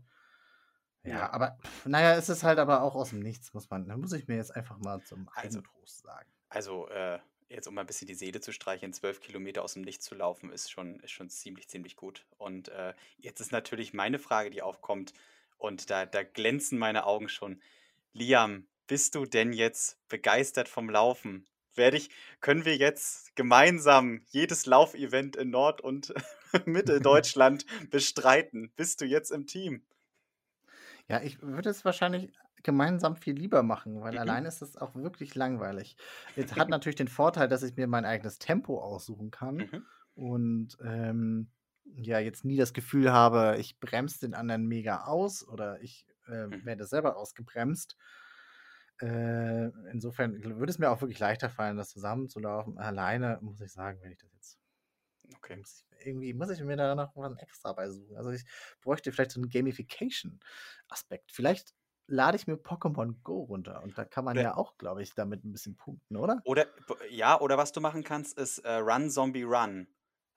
[1.03, 1.29] Ja, Ja.
[1.33, 4.13] aber pff, naja, es ist halt aber auch aus dem Nichts, muss man, da muss
[4.13, 6.29] ich mir jetzt einfach mal zum Also- sagen.
[6.49, 9.81] Also, äh, jetzt um mal ein bisschen die Seele zu streicheln, zwölf Kilometer aus dem
[9.83, 12.25] Nichts zu laufen, ist schon, ist schon ziemlich, ziemlich gut.
[12.37, 15.13] Und äh, jetzt ist natürlich meine Frage, die aufkommt,
[15.57, 17.61] und da, da glänzen meine Augen schon.
[18.13, 21.45] Liam, bist du denn jetzt begeistert vom Laufen?
[21.77, 22.09] Werde ich,
[22.41, 26.13] können wir jetzt gemeinsam jedes Laufevent in Nord- und
[26.65, 28.73] Mitteldeutschland bestreiten?
[28.75, 29.85] Bist du jetzt im Team?
[31.07, 32.31] Ja, ich würde es wahrscheinlich
[32.63, 34.17] gemeinsam viel lieber machen, weil Mhm.
[34.17, 35.95] allein ist es auch wirklich langweilig.
[36.35, 39.87] Es hat natürlich den Vorteil, dass ich mir mein eigenes Tempo aussuchen kann Mhm.
[40.15, 41.51] und ähm,
[41.85, 46.47] ja, jetzt nie das Gefühl habe, ich bremse den anderen mega aus oder ich äh,
[46.51, 46.59] Mhm.
[46.59, 47.95] werde selber ausgebremst.
[49.01, 52.77] Äh, insofern würde es mir auch wirklich leichter fallen, das zusammenzulaufen.
[52.79, 54.59] Alleine muss ich sagen, wenn ich das jetzt
[55.35, 55.59] Okay.
[55.59, 58.17] muss ich, irgendwie muss ich mir da noch was extra bei suchen.
[58.17, 58.45] Also ich
[58.81, 61.31] bräuchte vielleicht so einen Gamification-Aspekt.
[61.31, 61.73] Vielleicht
[62.07, 65.13] lade ich mir Pokémon Go runter und da kann man Oder- ja auch, glaube ich,
[65.15, 66.43] damit ein bisschen punkten, oder?
[66.43, 66.65] Oder,
[67.11, 69.87] ja, oder was du machen kannst, ist äh, Run Zombie Run.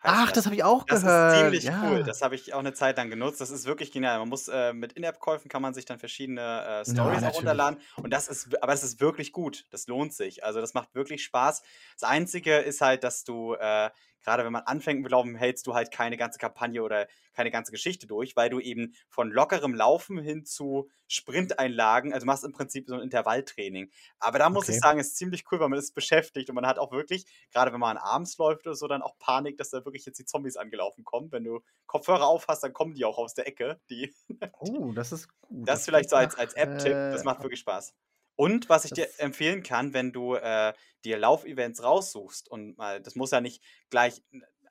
[0.02, 1.32] Ach, das habe ich auch Das gehört.
[1.34, 1.90] ist ziemlich ja.
[1.90, 2.02] cool.
[2.04, 3.40] Das habe ich auch eine Zeit lang genutzt.
[3.40, 4.18] Das ist wirklich genial.
[4.18, 7.36] Man muss äh, mit In-App-Käufen kann man sich dann verschiedene äh, Stories auch natürlich.
[7.36, 7.80] runterladen.
[7.96, 9.66] Und das ist, aber das ist wirklich gut.
[9.70, 10.44] Das lohnt sich.
[10.44, 11.62] Also das macht wirklich Spaß.
[11.98, 13.90] Das Einzige ist halt, dass du äh,
[14.22, 17.72] gerade wenn man anfängt mit Laufen, hältst du halt keine ganze Kampagne oder keine ganze
[17.72, 22.88] Geschichte durch, weil du eben von lockerem Laufen hin zu Sprinteinlagen, also machst im Prinzip
[22.88, 23.90] so ein Intervalltraining.
[24.18, 24.72] Aber da muss okay.
[24.72, 27.72] ich sagen, ist ziemlich cool, weil man ist beschäftigt und man hat auch wirklich, gerade
[27.72, 30.56] wenn man abends läuft oder so, dann auch Panik, dass da wirklich jetzt die Zombies
[30.56, 31.32] angelaufen kommen.
[31.32, 33.80] Wenn du Kopfhörer auf hast, dann kommen die auch aus der Ecke.
[33.90, 34.14] Die,
[34.58, 35.68] oh, das ist gut.
[35.68, 37.94] Das, das vielleicht so als, als App-Tipp, das macht äh, wirklich Spaß.
[38.40, 40.72] Und was ich das dir empfehlen kann, wenn du äh,
[41.04, 44.22] dir Laufevents raussuchst und mal, das muss ja nicht gleich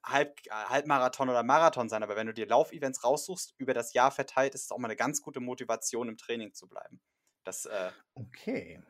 [0.03, 4.09] Halb, äh, Halbmarathon oder Marathon sein, aber wenn du dir Laufevents raussuchst, über das Jahr
[4.09, 6.99] verteilt, ist es auch mal eine ganz gute Motivation, im Training zu bleiben.
[7.43, 8.81] Das, äh, okay.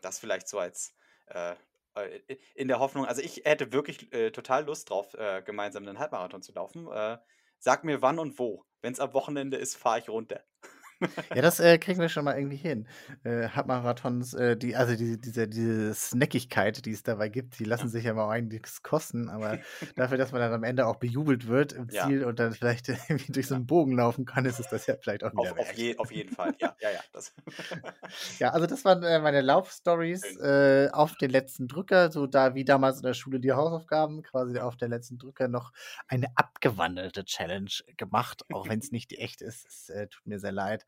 [0.00, 1.54] Das vielleicht so als äh,
[1.94, 6.00] äh in der Hoffnung, also ich hätte wirklich äh, total Lust drauf, äh, gemeinsam einen
[6.00, 6.88] Halbmarathon zu laufen.
[7.60, 8.64] sag mir wann und wo.
[8.80, 10.42] Wenn es am Wochenende ist, fahre ich runter.
[11.34, 12.86] Ja, das äh, kriegen wir schon mal irgendwie hin.
[13.24, 17.88] Äh, Halbmarathons, äh, die, also die, diese, diese Snackigkeit, die es dabei gibt, die lassen
[17.88, 19.58] sich ja mal einiges kosten, aber
[19.96, 22.06] dafür, dass man dann am Ende auch bejubelt wird im ja.
[22.06, 24.94] Ziel und dann vielleicht irgendwie durch so einen Bogen laufen kann, ist es das ja
[25.00, 27.00] vielleicht auch wieder auf, auf, je, auf, jeden Fall, ja, ja, ja.
[28.38, 32.64] Ja, also das waren äh, meine Laufstories äh, auf den letzten Drücker, so da wie
[32.64, 35.72] damals in der Schule die Hausaufgaben, quasi auf der letzten Drücker noch
[36.08, 39.66] eine abgewandelte Challenge gemacht, auch wenn es nicht die echte ist.
[39.66, 40.83] Es äh, tut mir sehr leid.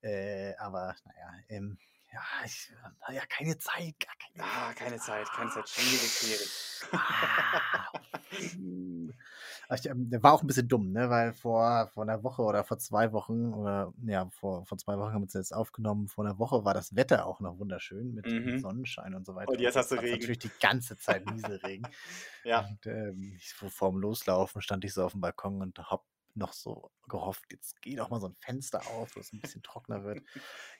[0.00, 1.78] Äh, aber naja, ähm,
[2.12, 5.68] ja, ich habe ja keine Zeit, gar keine Ah, keine Zeit, keine Zeit.
[5.68, 6.82] Schwierig, schwierig.
[6.92, 7.88] Ah,
[9.74, 11.08] ich, ähm, der war auch ein bisschen dumm, ne?
[11.08, 15.12] Weil vor, vor einer Woche oder vor zwei Wochen, oder ja, vor, vor zwei Wochen
[15.12, 18.26] haben wir es jetzt aufgenommen, vor einer Woche war das Wetter auch noch wunderschön mit,
[18.26, 18.58] mhm.
[18.58, 19.50] Sonnenschein und so weiter.
[19.50, 20.12] Und jetzt hast du Regen.
[20.12, 21.88] Natürlich die ganze Zeit Nieselregen.
[22.44, 22.66] ja.
[22.68, 26.52] Und ähm, ich, vor dem Loslaufen stand ich so auf dem Balkon und hab noch
[26.52, 30.04] so gehofft, jetzt geht auch mal so ein Fenster auf, dass es ein bisschen trockener
[30.04, 30.22] wird.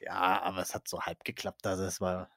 [0.01, 1.67] Ja, aber es hat so halb geklappt.
[1.67, 2.31] Also es war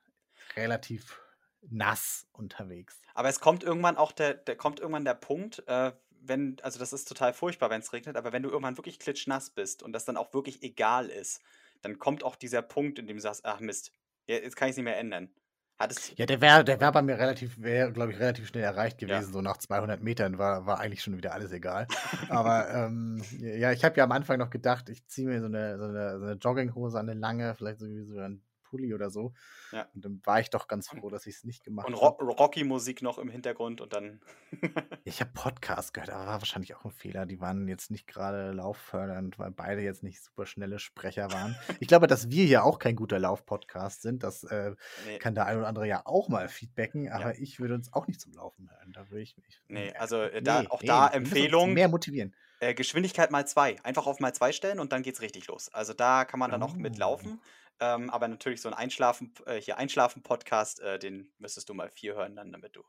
[0.55, 1.21] relativ
[1.61, 3.01] nass unterwegs.
[3.13, 5.93] Aber es kommt irgendwann auch der, der kommt irgendwann der Punkt, äh,
[6.27, 9.51] wenn, also das ist total furchtbar, wenn es regnet, aber wenn du irgendwann wirklich klitschnass
[9.51, 11.41] bist und das dann auch wirklich egal ist,
[11.81, 13.91] dann kommt auch dieser Punkt, in dem du sagst, ach Mist,
[14.27, 15.29] jetzt kann ich es nicht mehr ändern.
[15.77, 18.97] Hattest ja, der wäre der wär bei mir relativ, wäre, glaube ich, relativ schnell erreicht
[18.97, 19.27] gewesen.
[19.27, 19.33] Ja.
[19.33, 21.87] So nach 200 Metern war, war eigentlich schon wieder alles egal.
[22.29, 25.77] Aber ähm, ja, ich habe ja am Anfang noch gedacht, ich ziehe mir so eine,
[25.77, 28.41] so, eine, so eine Jogginghose an eine lange, vielleicht sowieso ein
[28.75, 29.33] Pulli oder so.
[29.71, 29.87] Ja.
[29.93, 31.95] Und dann war ich doch ganz froh, dass ich es nicht gemacht habe.
[31.95, 34.19] Und Ro Rocky-Musik noch im Hintergrund und dann.
[35.05, 37.25] ich habe Podcast gehört, aber war wahrscheinlich auch ein Fehler.
[37.25, 41.55] Die waren jetzt nicht gerade lauffördernd, weil beide jetzt nicht super schnelle Sprecher waren.
[41.79, 44.23] ich glaube, dass wir hier auch kein guter Lauf-Podcast sind.
[44.23, 44.75] Das äh,
[45.07, 45.19] nee.
[45.19, 47.41] kann der ein oder andere ja auch mal feedbacken, aber ja.
[47.41, 48.91] ich würde uns auch nicht zum Laufen hören.
[48.91, 49.61] Da würde ich mich.
[49.69, 51.73] Nee, also äh, da, nee, auch nee, da Empfehlung.
[51.73, 52.35] Mehr motivieren.
[52.59, 53.77] Äh, Geschwindigkeit mal zwei.
[53.83, 55.73] Einfach auf mal zwei stellen und dann geht's richtig los.
[55.73, 56.67] Also da kann man dann oh.
[56.67, 57.41] auch mitlaufen.
[57.79, 62.15] Ähm, aber natürlich so ein Einschlafen, äh, hier Einschlafen-Podcast, äh, den müsstest du mal vier
[62.15, 62.83] hören, dann, damit du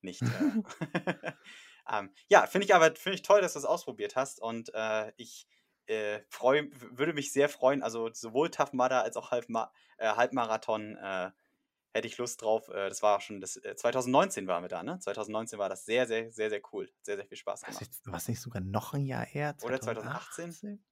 [0.00, 0.22] nicht.
[0.22, 0.26] Äh,
[1.92, 5.12] ähm, ja, finde ich aber finde ich toll, dass du es ausprobiert hast und äh,
[5.16, 5.46] ich
[5.86, 7.82] äh, freu, würde mich sehr freuen.
[7.82, 10.96] Also sowohl Tough Mudder als auch Halbma äh, Halbmarathon
[11.94, 12.68] hätte ich Lust drauf.
[12.72, 14.98] das war auch schon das 2019 waren wir da, ne?
[14.98, 16.90] 2019 war das sehr, sehr, sehr, sehr cool.
[17.02, 17.86] Sehr, sehr viel Spaß gemacht.
[18.06, 19.58] War es nicht sogar noch ein Jahr her?
[19.58, 19.68] 2018?
[19.68, 20.82] Oder 2018?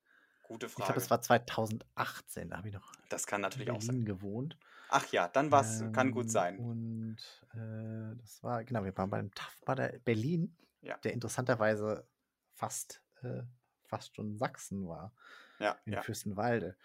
[0.51, 0.83] Gute Frage.
[0.83, 3.95] Ich glaube, es war 2018, da habe ich noch das kann natürlich in Berlin auch
[3.95, 4.05] sein.
[4.05, 4.57] gewohnt.
[4.89, 6.59] Ach ja, dann war es, ähm, kann gut ähm, sein.
[6.59, 7.19] Und
[7.53, 10.99] äh, das war, genau, wir waren beim TAF bei Berlin, ja.
[10.99, 12.05] der interessanterweise
[12.53, 13.43] fast, äh,
[13.85, 15.13] fast schon Sachsen war.
[15.61, 15.79] Ja.
[15.85, 16.03] In ja.
[16.03, 16.77] Fürstenwalde.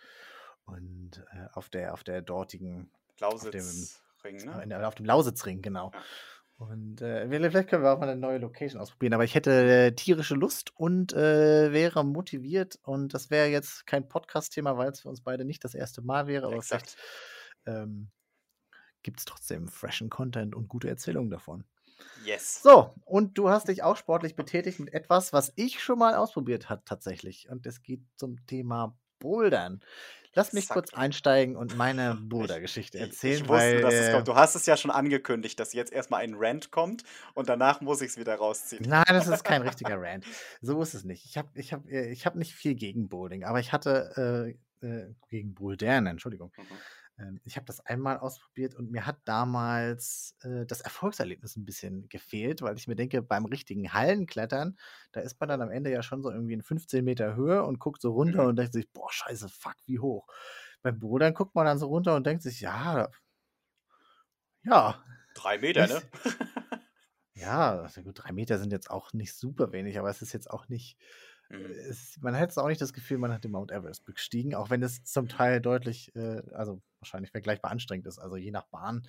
[0.65, 4.87] Und äh, auf der, auf der dortigen Lausitzring, ne?
[4.87, 5.89] Auf dem Lausitzring, genau.
[5.91, 6.03] Ja.
[6.57, 9.13] Und äh, vielleicht können wir auch mal eine neue Location ausprobieren.
[9.13, 12.79] Aber ich hätte äh, tierische Lust und äh, wäre motiviert.
[12.81, 16.27] Und das wäre jetzt kein Podcast-Thema, weil es für uns beide nicht das erste Mal
[16.27, 16.47] wäre.
[16.47, 16.95] Aber Exakt.
[17.65, 18.09] vielleicht ähm,
[19.03, 21.65] gibt es trotzdem freshen Content und gute Erzählungen davon.
[22.23, 22.61] Yes.
[22.63, 26.69] So, und du hast dich auch sportlich betätigt mit etwas, was ich schon mal ausprobiert
[26.69, 27.49] habe tatsächlich.
[27.49, 29.81] Und es geht zum Thema Bouldern.
[30.33, 33.35] Lass mich kurz einsteigen und meine Boulder-Geschichte erzählen.
[33.35, 34.27] Ich, ich wusste, weil, dass es kommt.
[34.27, 38.01] Du hast es ja schon angekündigt, dass jetzt erstmal ein Rant kommt und danach muss
[38.01, 38.83] ich es wieder rausziehen.
[38.87, 40.25] Nein, das ist kein richtiger Rant.
[40.61, 41.23] So ist es nicht.
[41.25, 44.85] Ich habe ich hab, äh, ich hab nicht viel gegen Bowling, aber ich hatte äh,
[44.85, 46.51] äh, gegen Bouldern, Entschuldigung.
[46.57, 46.63] Mhm.
[47.17, 52.09] Ähm, ich habe das einmal ausprobiert und mir hat damals äh, das Erfolgserlebnis ein bisschen
[52.09, 54.77] gefehlt, weil ich mir denke, beim richtigen Hallenklettern,
[55.11, 57.79] da ist man dann am Ende ja schon so irgendwie in 15 Meter Höhe und
[57.79, 58.49] guckt so runter mhm.
[58.49, 60.27] und denkt sich, boah, scheiße, fuck, wie hoch.
[60.81, 63.09] Beim Bodern guckt man dann so runter und denkt sich, ja,
[64.63, 65.03] ja.
[65.35, 66.01] Drei Meter, ne?
[67.33, 70.49] ja, also gut, drei Meter sind jetzt auch nicht super wenig, aber es ist jetzt
[70.49, 70.97] auch nicht
[71.49, 71.65] Mhm.
[71.65, 74.83] Es, man hätte auch nicht das Gefühl, man hat den Mount Everest bestiegen, auch wenn
[74.83, 78.19] es zum Teil deutlich, äh, also wahrscheinlich vergleichbar anstrengend ist.
[78.19, 79.07] Also je nach Bahn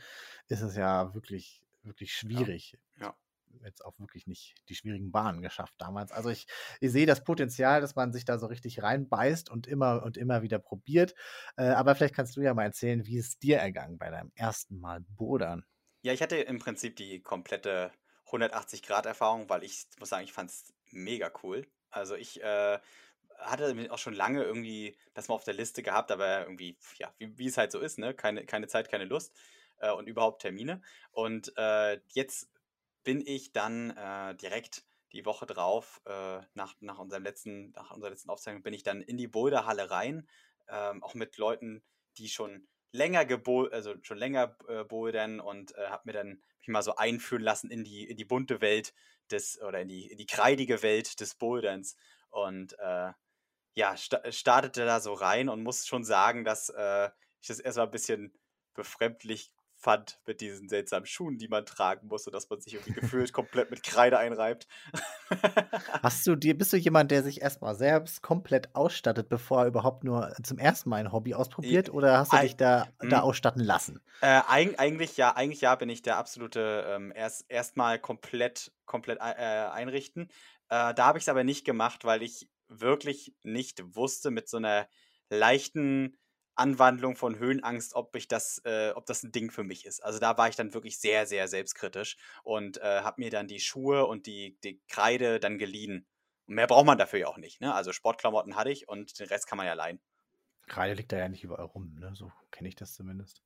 [0.49, 2.79] ist es ja wirklich, wirklich schwierig.
[3.01, 3.17] Ja.
[3.65, 6.13] jetzt auch wirklich nicht die schwierigen Bahnen geschafft damals.
[6.13, 6.47] Also ich,
[6.81, 10.43] ich sehe das Potenzial, dass man sich da so richtig reinbeißt und immer und immer
[10.43, 11.15] wieder probiert.
[11.57, 14.79] Äh, aber vielleicht kannst du ja mal erzählen, wie es dir ergangen bei deinem ersten
[14.79, 15.65] Mal Bodern.
[16.03, 17.93] Ja, ich hatte im Prinzip die komplette
[18.27, 21.67] 180-Grad-Erfahrung, weil ich muss sagen, ich fand es mega cool.
[21.97, 22.79] Also ich äh,
[23.39, 27.37] hatte auch schon lange irgendwie das mal auf der Liste gehabt, aber irgendwie, ja, wie,
[27.39, 28.15] wie es halt so ist, ne?
[28.15, 29.35] Keine, keine Zeit, keine Lust
[29.79, 30.83] äh, und überhaupt Termine.
[31.11, 32.51] Und äh, jetzt
[33.03, 38.11] bin ich dann äh, direkt die Woche drauf, äh, nach, nach, unserem letzten, nach unserer
[38.11, 40.29] letzten Aufzeichnung, bin ich dann in die Boulderhalle rein,
[40.69, 41.83] ähm, auch mit Leuten,
[42.19, 43.27] die schon länger
[43.71, 47.71] also schon länger äh, bouldern und äh, habe mir dann mich mal so einführen lassen
[47.71, 48.95] in die, in die bunte Welt
[49.31, 51.97] des, oder in die, in die kreidige Welt des Boulderns.
[52.31, 53.13] Und äh,
[53.75, 57.11] ja, sta startete da so rein und muss schon sagen, dass äh,
[57.41, 58.33] ich das erstmal ein bisschen
[58.75, 62.93] befremdlich fand mit diesen seltsamen Schuhen, die man tragen muss und dass man sich irgendwie
[63.01, 64.67] gefühlt komplett mit Kreide einreibt.
[66.03, 70.03] Hast du dir, bist du jemand, der sich erstmal selbst komplett ausstattet, bevor er überhaupt
[70.03, 71.91] nur zum ersten Mal ein Hobby ausprobiert?
[71.91, 73.25] Oder hast du dich da, da hm.
[73.25, 74.01] ausstatten lassen?
[74.23, 79.23] Äh, eigentlich ja, eigentlich ja, bin ich der absolute ähm, erst erstmal komplett, komplett äh,
[79.23, 80.29] einrichten.
[80.69, 84.57] Äh, da habe ich es aber nicht gemacht, weil ich wirklich nicht wusste mit so
[84.57, 84.89] einer
[85.29, 86.17] leichten
[86.57, 90.03] Anwandlung von Höhenangst, ob ich das, äh, ob das ein Ding für mich ist.
[90.03, 93.61] Also da war ich dann wirklich sehr, sehr selbstkritisch und äh, habe mir dann die
[93.61, 96.07] Schuhe und die, die Kreide dann geliehen.
[96.47, 97.61] Und mehr braucht man dafür ja auch nicht.
[97.61, 97.75] Ne?
[97.75, 100.01] Also Sportklamotten hatte ich und den Rest kann man ja leihen.
[100.67, 102.13] Kreide liegt da ja nicht überall rum, ne?
[102.15, 103.43] So kenne ich das zumindest.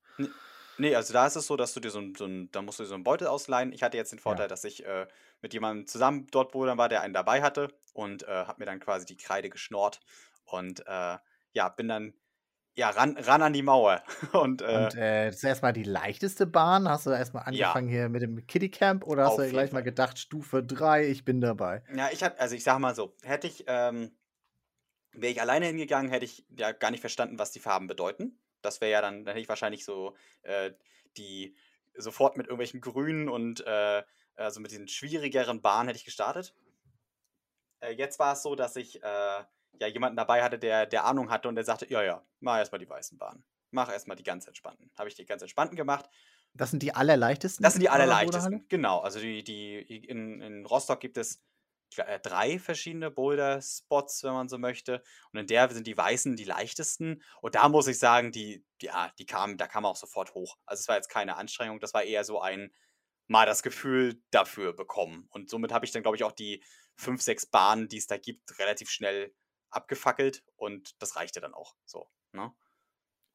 [0.77, 2.79] Nee, also da ist es so, dass du dir so ein, so ein da musst
[2.79, 3.71] du dir so einen Beutel ausleihen.
[3.71, 4.47] Ich hatte jetzt den Vorteil, ja.
[4.47, 5.07] dass ich äh,
[5.41, 8.79] mit jemandem zusammen dort bodern war, der einen dabei hatte und äh, habe mir dann
[8.79, 9.99] quasi die Kreide geschnort
[10.45, 11.17] und äh,
[11.53, 12.13] ja, bin dann
[12.75, 14.03] ja, ran, ran an die Mauer.
[14.33, 16.87] Und, äh, und äh, das ist erstmal die leichteste Bahn.
[16.87, 17.93] Hast du erstmal angefangen ja.
[17.93, 19.79] hier mit dem Kiddie Camp oder hast Auf du gleich Fall.
[19.79, 21.83] mal gedacht, Stufe 3, ich bin dabei?
[21.93, 24.11] Ja, ich hatte, also ich sag mal so, hätte ich, ähm,
[25.11, 28.39] wäre ich alleine hingegangen, hätte ich ja gar nicht verstanden, was die Farben bedeuten.
[28.61, 30.71] Das wäre ja dann, dann hätte ich wahrscheinlich so äh,
[31.17, 31.55] die
[31.95, 34.03] sofort mit irgendwelchen Grünen und äh,
[34.35, 36.55] also mit diesen schwierigeren Bahnen hätte ich gestartet.
[37.81, 39.43] Äh, jetzt war es so, dass ich äh,
[39.79, 42.79] ja jemanden dabei hatte, der, der Ahnung hatte und der sagte, ja, ja, mach erstmal
[42.79, 43.43] die weißen Bahnen.
[43.71, 44.91] Mach erstmal die ganz entspannten.
[44.97, 46.09] Habe ich die ganz entspannten gemacht.
[46.53, 47.63] Das sind die allerleichtesten?
[47.63, 48.99] Das sind die allerleichtesten, genau.
[48.99, 51.41] Also die, die in, in Rostock gibt es
[51.97, 55.03] äh, drei verschiedene Boulder-Spots, wenn man so möchte.
[55.31, 57.23] Und in der sind die weißen die leichtesten.
[57.41, 60.57] Und da muss ich sagen, die, ja, die kamen, da kam auch sofort hoch.
[60.65, 62.73] Also es war jetzt keine Anstrengung, das war eher so ein
[63.27, 65.27] mal das Gefühl dafür bekommen.
[65.29, 66.63] Und somit habe ich dann, glaube ich, auch die
[66.95, 69.33] fünf, sechs Bahnen, die es da gibt, relativ schnell
[69.71, 72.07] abgefackelt und das reichte dann auch so.
[72.33, 72.53] Ne?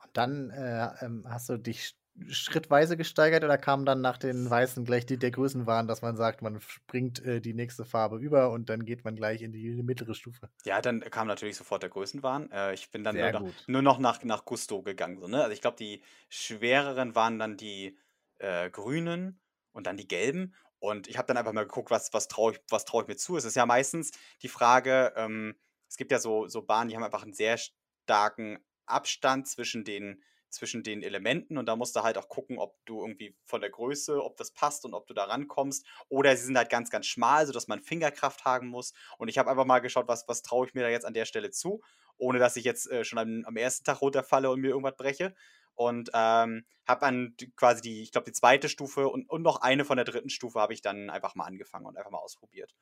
[0.03, 1.97] Und dann äh, ähm, hast du dich
[2.29, 6.43] schrittweise gesteigert oder kam dann nach den Weißen gleich die, der Größenwahn, dass man sagt,
[6.43, 9.77] man springt äh, die nächste Farbe über und dann geht man gleich in die, in
[9.77, 10.49] die mittlere Stufe?
[10.65, 12.51] Ja, dann kam natürlich sofort der Größenwahn.
[12.51, 15.19] Äh, ich bin dann nur noch, nur noch, nach, nach Gusto gegangen.
[15.19, 15.43] So, ne?
[15.43, 17.99] Also ich glaube, die schwereren waren dann die
[18.39, 19.41] äh, grünen
[19.73, 20.55] und dann die gelben.
[20.79, 23.37] Und ich habe dann einfach mal geguckt, was, was traue ich, trau ich mir zu.
[23.37, 25.55] Es ist ja meistens die Frage, ähm,
[25.89, 30.23] es gibt ja so, so Bahnen, die haben einfach einen sehr starken Abstand zwischen den,
[30.49, 33.71] zwischen den Elementen und da musst du halt auch gucken, ob du irgendwie von der
[33.71, 35.87] Größe, ob das passt und ob du da rankommst.
[36.09, 38.93] Oder sie sind halt ganz, ganz schmal, sodass man Fingerkraft haben muss.
[39.19, 41.25] Und ich habe einfach mal geschaut, was, was traue ich mir da jetzt an der
[41.25, 41.83] Stelle zu,
[42.17, 45.35] ohne dass ich jetzt äh, schon am, am, ersten Tag runterfalle und mir irgendwas breche.
[45.75, 49.85] Und ähm, habe dann quasi die, ich glaube, die zweite Stufe und, und noch eine
[49.85, 52.75] von der dritten Stufe habe ich dann einfach mal angefangen und einfach mal ausprobiert.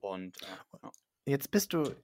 [0.00, 0.46] Und äh,
[0.82, 0.90] ja.
[1.26, 1.94] Jetzt bist du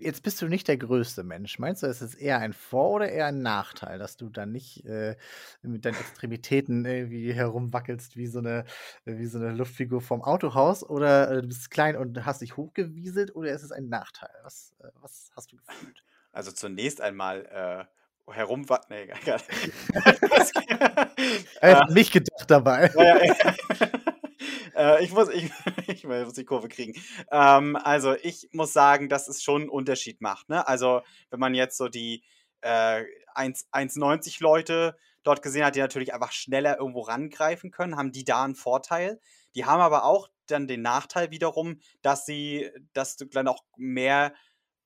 [0.00, 1.58] jetzt bist du nicht der größte Mensch.
[1.58, 4.84] Meinst du, es ist eher ein Vor- oder eher ein Nachteil, dass du dann nicht
[4.86, 5.16] äh,
[5.62, 8.64] mit deinen Extremitäten irgendwie herumwackelst wie so eine,
[9.04, 10.88] wie so eine Luftfigur vom Autohaus?
[10.88, 14.30] Oder äh, du bist klein und hast dich hochgewieselt oder ist es ein Nachteil?
[14.42, 16.02] Was, äh, was hast du gefühlt?
[16.32, 17.84] Also zunächst einmal äh,
[18.32, 18.80] herumwackeln.
[18.90, 19.08] Nee,
[21.60, 22.90] er hat nicht gedacht dabei.
[22.94, 23.34] Ja, ja,
[24.76, 25.50] äh, ich, muss, ich,
[25.86, 27.00] ich muss die Kurve kriegen.
[27.30, 30.48] Ähm, also ich muss sagen, dass es schon einen Unterschied macht.
[30.48, 30.66] Ne?
[30.66, 32.22] Also wenn man jetzt so die
[32.62, 33.04] äh,
[33.34, 38.44] 1,90 Leute dort gesehen hat, die natürlich einfach schneller irgendwo rangreifen können, haben die da
[38.44, 39.20] einen Vorteil.
[39.54, 44.34] Die haben aber auch dann den Nachteil wiederum, dass sie, dass du dann auch mehr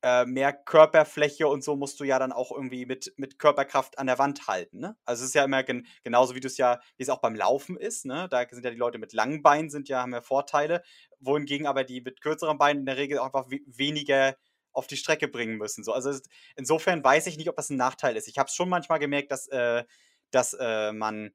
[0.05, 4.07] äh, mehr Körperfläche und so musst du ja dann auch irgendwie mit, mit Körperkraft an
[4.07, 4.81] der Wand halten.
[4.81, 4.99] Ne?
[5.07, 7.35] Also es ist ja immer gen genauso, wie du es ja, wie es auch beim
[7.35, 8.05] Laufen ist.
[8.05, 8.29] Ne?
[8.31, 10.83] Da sind ja die Leute mit langen Beinen, sind ja, haben ja Vorteile,
[11.21, 14.37] wohingegen aber die mit kürzeren Beinen in der Regel auch einfach weniger
[14.73, 15.85] auf die Strecke bringen müssen.
[15.85, 16.23] So, also es,
[16.55, 18.29] insofern weiß ich nicht, ob das ein Nachteil ist.
[18.29, 19.85] Ich habe es schon manchmal gemerkt, dass, äh,
[20.31, 21.33] dass äh, man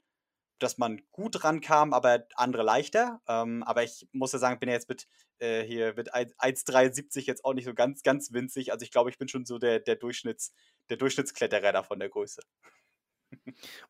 [0.59, 3.21] dass man gut rankam, aber andere leichter.
[3.27, 5.07] Ähm, aber ich muss ja sagen, ich bin ja jetzt mit
[5.39, 8.71] äh, hier mit 1,73 jetzt auch nicht so ganz, ganz winzig.
[8.71, 10.53] Also ich glaube, ich bin schon so der, der, Durchschnitts,
[10.89, 12.41] der Durchschnittskletterer da von der Größe.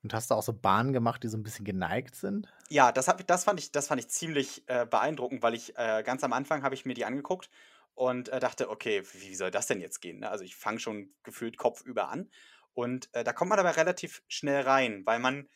[0.04, 2.48] Und hast du auch so Bahnen gemacht, die so ein bisschen geneigt sind?
[2.70, 6.04] Ja, das, hab, das, fand, ich, das fand ich ziemlich äh, beeindruckend, weil ich äh,
[6.04, 7.50] ganz am Anfang habe ich mir die angeguckt
[7.96, 10.20] und äh, dachte, okay, wie soll das denn jetzt gehen?
[10.20, 10.30] Ne?
[10.30, 12.30] Also ich fange schon gefühlt kopfüber an.
[12.74, 15.50] Und äh, da kommt man aber relativ schnell rein, weil man,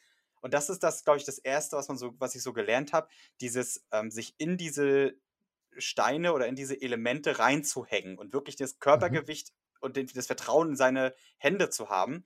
[0.44, 2.92] und das ist das, glaube ich, das Erste, was man so, was ich so gelernt
[2.92, 3.08] habe,
[3.40, 5.16] dieses ähm, sich in diese
[5.78, 8.80] Steine oder in diese Elemente reinzuhängen und wirklich das mhm.
[8.80, 9.78] Körpergewicht mhm.
[9.80, 12.26] und den, das Vertrauen in seine Hände zu haben.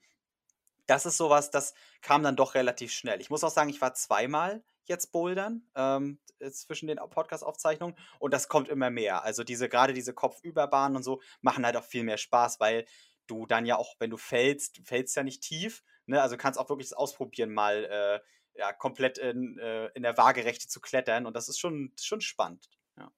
[0.86, 3.20] Das ist sowas, das kam dann doch relativ schnell.
[3.20, 6.18] Ich muss auch sagen, ich war zweimal jetzt bouldern ähm,
[6.50, 9.22] zwischen den Podcast-Aufzeichnungen und das kommt immer mehr.
[9.22, 12.84] Also diese gerade diese Kopfüberbahnen und so machen halt auch viel mehr Spaß, weil
[13.28, 16.22] du dann ja auch, wenn du fällst, du fällst ja nicht tief, ne?
[16.22, 18.20] Also kannst auch wirklich ausprobieren, mal äh,
[18.58, 22.68] ja, komplett in, äh, in der Waagerechte zu klettern und das ist schon, schon spannend.
[22.96, 23.10] Ja.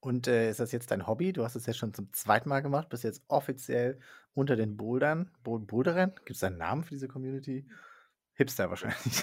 [0.00, 1.32] Und äh, ist das jetzt dein Hobby?
[1.32, 4.00] Du hast es ja schon zum zweiten Mal gemacht, bist jetzt offiziell
[4.34, 6.14] unter den Bouldern, Boulderern.
[6.24, 7.68] Gibt es einen Namen für diese Community?
[8.34, 9.22] Hipster wahrscheinlich.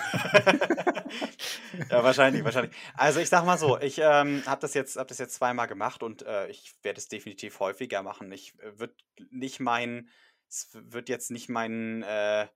[1.90, 2.76] ja, wahrscheinlich, wahrscheinlich.
[2.94, 6.04] Also ich sag mal so, ich ähm, habe das, jetzt, hab das jetzt zweimal gemacht
[6.04, 8.32] und äh, ich werde es definitiv häufiger machen.
[8.32, 8.94] Ich äh, würde
[9.32, 10.10] nicht mein,
[10.50, 12.48] es wird jetzt nicht mein äh,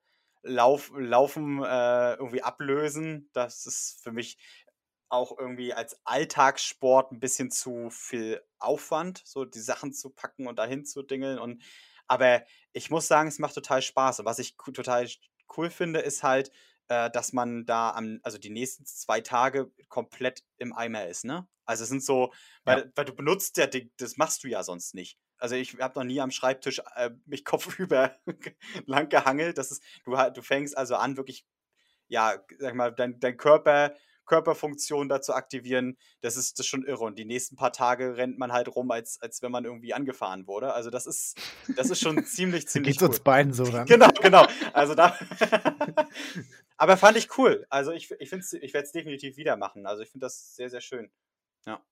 [0.43, 3.30] Lauf, Laufen äh, irgendwie ablösen.
[3.34, 4.38] Das ist für mich
[5.10, 10.58] auch irgendwie als Alltagssport ein bisschen zu viel Aufwand, so die Sachen zu packen und
[10.58, 11.38] dahin zu dingeln.
[11.38, 11.62] Und
[12.08, 14.19] aber ich muss sagen, es macht total Spaß.
[14.19, 15.08] Und was ich total
[15.58, 16.51] cool finde, ist halt,
[16.88, 21.47] äh, dass man da am, also die nächsten zwei Tage komplett im Eimer ist, ne?
[21.65, 22.86] Also es sind so, weil, ja.
[22.95, 25.17] weil du benutzt ja, das machst du ja sonst nicht.
[25.41, 28.15] Also ich habe noch nie am Schreibtisch äh, mich kopfüber
[28.86, 29.58] lang gehangelt.
[29.58, 31.45] Das ist, du, du fängst also an, wirklich,
[32.08, 33.93] ja, sag mal, dein, dein Körper
[34.32, 37.04] Körperfunktion dazu aktivieren, das ist, das ist schon irre.
[37.04, 40.47] Und die nächsten paar Tage rennt man halt rum, als, als wenn man irgendwie angefahren
[40.47, 40.73] wurde.
[40.73, 41.38] Also das ist,
[41.75, 43.10] das ist schon ziemlich, ziemlich Geht cool.
[43.10, 43.86] uns beiden so dann.
[43.86, 44.47] Genau, genau.
[44.71, 45.17] Also da.
[46.77, 47.65] Aber fand ich cool.
[47.69, 49.86] Also ich, ich, ich werde es definitiv wieder machen.
[49.86, 51.12] Also ich finde das sehr, sehr schön.
[51.65, 51.84] Ja.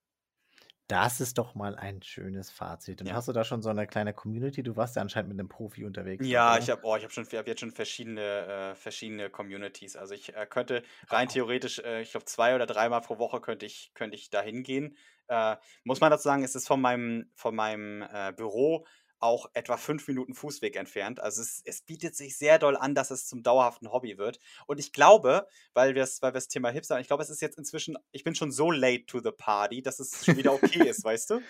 [0.90, 3.02] Das ist doch mal ein schönes Fazit.
[3.02, 3.14] Und ja.
[3.14, 4.64] hast du da schon so eine kleine Community?
[4.64, 6.26] Du warst ja anscheinend mit einem Profi unterwegs.
[6.26, 6.64] Ja, oder?
[6.64, 9.96] ich habe oh, hab hab jetzt schon verschiedene, äh, verschiedene Communities.
[9.96, 11.32] Also ich äh, könnte rein oh.
[11.32, 14.98] theoretisch, äh, ich glaube, zwei oder dreimal pro Woche könnte ich, könnte ich da hingehen.
[15.28, 18.88] Äh, muss man dazu sagen, es ist von meinem, von meinem äh, Büro
[19.20, 21.20] auch etwa fünf Minuten Fußweg entfernt.
[21.20, 24.40] Also es, es, bietet sich sehr doll an, dass es zum dauerhaften Hobby wird.
[24.66, 27.98] Und ich glaube, weil wir weil das Thema Hipster ich glaube, es ist jetzt inzwischen,
[28.12, 31.32] ich bin schon so late to the party, dass es schon wieder okay ist, weißt
[31.32, 31.42] du?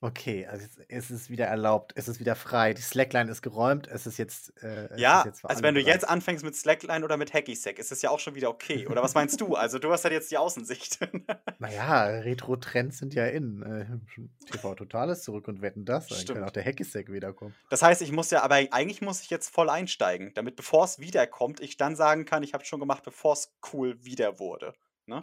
[0.00, 2.72] Okay, also es ist wieder erlaubt, es ist wieder frei.
[2.72, 4.52] Die Slackline ist geräumt, es ist jetzt.
[4.62, 7.80] Äh, ja, ist jetzt also wenn du jetzt anfängst mit Slackline oder mit Hacky Sack,
[7.80, 8.86] ist es ja auch schon wieder okay.
[8.86, 9.56] Oder was meinst du?
[9.56, 11.00] Also du hast halt jetzt die Außensicht.
[11.58, 13.62] naja, Retro-Trends sind ja in.
[13.62, 16.06] Äh, TV Total ist zurück und wetten das.
[16.06, 17.56] Dann kann auch der Hacky Sack wiederkommen.
[17.68, 21.00] Das heißt, ich muss ja, aber eigentlich muss ich jetzt voll einsteigen, damit bevor es
[21.00, 24.74] wiederkommt, ich dann sagen kann, ich habe schon gemacht, bevor es cool wieder wurde.
[25.08, 25.22] Ne?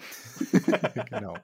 [1.10, 1.38] genau.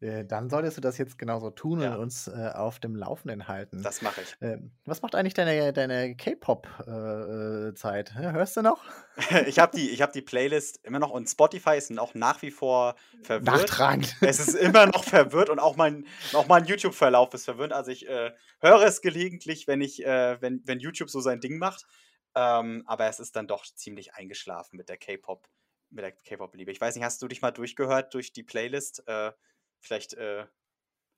[0.00, 1.94] Äh, dann solltest du das jetzt genauso tun ja.
[1.94, 3.82] und uns äh, auf dem Laufenden halten.
[3.82, 4.40] Das mache ich.
[4.40, 8.10] Äh, was macht eigentlich deine, deine K-Pop-Zeit?
[8.16, 8.84] Äh, Hörst du noch?
[9.46, 12.94] ich habe die, hab die Playlist immer noch und Spotify ist auch nach wie vor
[13.22, 13.46] verwirrt.
[13.46, 14.16] Nachtragend.
[14.22, 17.72] Es ist immer noch verwirrt und auch mein, auch mein YouTube-Verlauf ist verwirrt.
[17.72, 21.58] Also ich äh, höre es gelegentlich, wenn, ich, äh, wenn, wenn YouTube so sein Ding
[21.58, 21.86] macht.
[22.34, 25.48] Ähm, aber es ist dann doch ziemlich eingeschlafen mit der K-Pop
[25.92, 26.70] mit der K-Pop-Liebe.
[26.72, 29.06] Ich weiß nicht, hast du dich mal durchgehört durch die Playlist?
[29.06, 29.32] Äh,
[29.80, 30.46] vielleicht äh,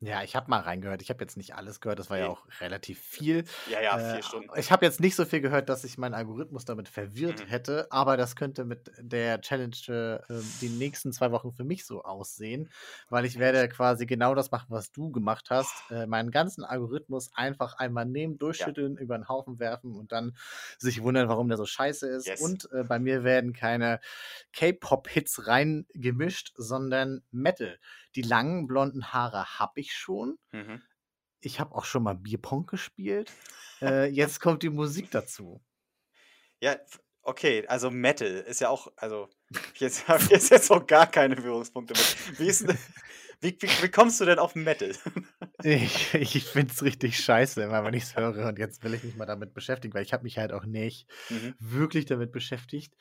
[0.06, 1.02] ja, ich habe mal reingehört.
[1.02, 3.44] Ich habe jetzt nicht alles gehört, das war ja auch relativ viel.
[3.70, 4.50] Ja, ja, vier äh, Stunden.
[4.56, 7.48] Ich habe jetzt nicht so viel gehört, dass ich meinen Algorithmus damit verwirrt mhm.
[7.48, 12.02] hätte, aber das könnte mit der Challenge äh, die nächsten zwei Wochen für mich so
[12.02, 12.70] aussehen,
[13.08, 15.72] weil ich werde quasi genau das machen, was du gemacht hast.
[15.90, 19.00] Äh, meinen ganzen Algorithmus einfach einmal nehmen, durchschütteln, ja.
[19.00, 20.36] über den Haufen werfen und dann
[20.78, 22.26] sich wundern, warum der so scheiße ist.
[22.26, 22.40] Yes.
[22.40, 24.00] Und äh, bei mir werden keine
[24.52, 27.78] K-Pop-Hits reingemischt, sondern Metal.
[28.16, 30.38] Die langen blonden Haare habe ich schon.
[30.53, 30.83] Mhm.
[31.40, 33.33] Ich habe auch schon mal Bierpong gespielt.
[33.83, 35.61] Äh, jetzt kommt die Musik dazu.
[36.61, 36.77] Ja,
[37.22, 39.29] okay, also Metal ist ja auch, also
[39.77, 42.38] jetzt habe ich jetzt, jetzt auch gar keine Führungspunkte mit.
[42.38, 42.64] Wie, ist,
[43.44, 44.92] wie, wie, wie kommst du denn auf Metal?
[45.62, 49.02] ich ich finde es richtig scheiße, immer wenn ich es höre und jetzt will ich
[49.04, 51.54] mich mal damit beschäftigen, weil ich habe mich halt auch nicht mhm.
[51.59, 52.94] wirklich damit beschäftigt.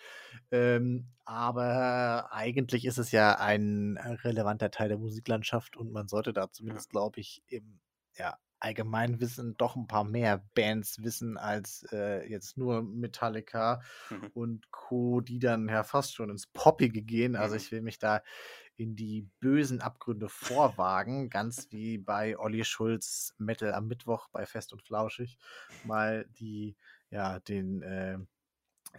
[0.52, 6.52] Ähm, aber eigentlich ist es ja ein relevanter Teil der Musiklandschaft und man sollte da
[6.52, 7.80] zumindest, glaube ich, im
[8.16, 14.34] ja, Allgemeinwissen doch ein paar mehr Bands wissen als äh, jetzt nur Metallica Mhm.
[14.34, 17.36] und Co., die dann ja fast schon ins Poppige gehen.
[17.36, 17.58] Also Mhm.
[17.58, 18.22] ich will mich da
[18.76, 24.74] in die bösen Abgründe vorwagen, ganz wie bei Olli Schulz Metal am Mittwoch bei Fest
[24.74, 25.38] und Flauschig
[25.82, 26.78] mal die,
[27.10, 28.18] ja, den, äh,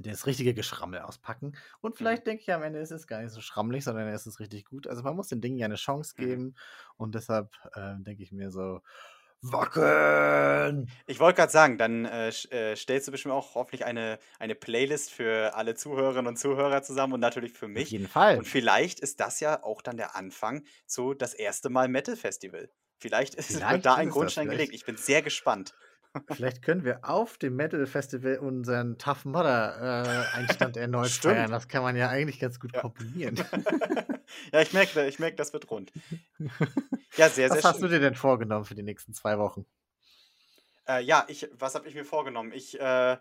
[0.01, 1.53] das richtige Geschrammel auspacken.
[1.80, 1.99] Und Mhm.
[1.99, 4.64] vielleicht denke ich am Ende, es ist gar nicht so schrammelig, sondern es ist richtig
[4.64, 4.86] gut.
[4.88, 6.40] Also man muss den Dingen ja eine Chance Mhm.
[6.40, 6.57] geben
[6.96, 8.80] und deshalb äh, denke ich mir so,
[9.53, 10.90] Wacken!
[11.07, 15.11] Ich wollte gerade sagen, dann äh, äh, stellst du bestimmt auch hoffentlich eine, eine Playlist
[15.11, 17.90] für alle Zuhörerinnen und Zuhörer zusammen und natürlich für Auf mich.
[17.90, 18.38] jeden Fall.
[18.38, 22.70] Und vielleicht ist das ja auch dann der Anfang zu das erste Mal Metal Festival.
[22.99, 24.34] Vielleicht ist, Vielleicht da ist ein es das.
[24.34, 24.72] Grundstein gelegt.
[24.72, 25.74] Ich bin sehr gespannt.
[26.30, 31.34] Vielleicht können wir auf dem Metal Festival unseren Tough Mudder äh, Einstand erneut Stimmt.
[31.34, 31.50] feiern.
[31.50, 32.80] Das kann man ja eigentlich ganz gut Ja.
[32.80, 33.36] komponieren.
[34.52, 35.92] ja, ich merke, ich merke, das wird rund.
[37.16, 37.92] Ja, sehr, sehr Was hast du schön.
[37.92, 39.64] dir denn vorgenommen für die nächsten zwei Wochen?
[40.88, 42.52] Äh, ja, ich, was habe ich mir vorgenommen?
[42.52, 43.16] Ich äh,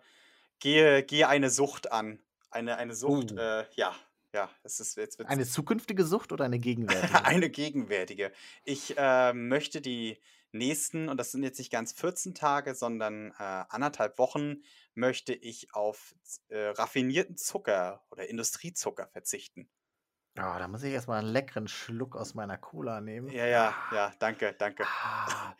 [0.59, 2.19] gehe, gehe eine Sucht an.
[2.49, 3.37] Eine, eine Sucht, Oh.
[3.37, 3.95] äh, ja,
[4.33, 7.25] ja, es ist jetzt Eine zukünftige Sucht oder eine gegenwärtige?
[7.25, 8.31] eine gegenwärtige.
[8.63, 10.17] Ich äh, möchte die
[10.53, 13.33] nächsten, und das sind jetzt nicht ganz 14 Tage, sondern äh,
[13.69, 14.63] anderthalb Wochen,
[14.95, 16.15] möchte ich auf
[16.49, 19.69] äh, raffinierten Zucker oder Industriezucker verzichten.
[20.37, 23.29] Oh, da muss ich erstmal einen leckeren Schluck aus meiner Cola nehmen.
[23.29, 24.85] Ja, ja, ja, danke, danke.
[24.85, 25.55] Ah,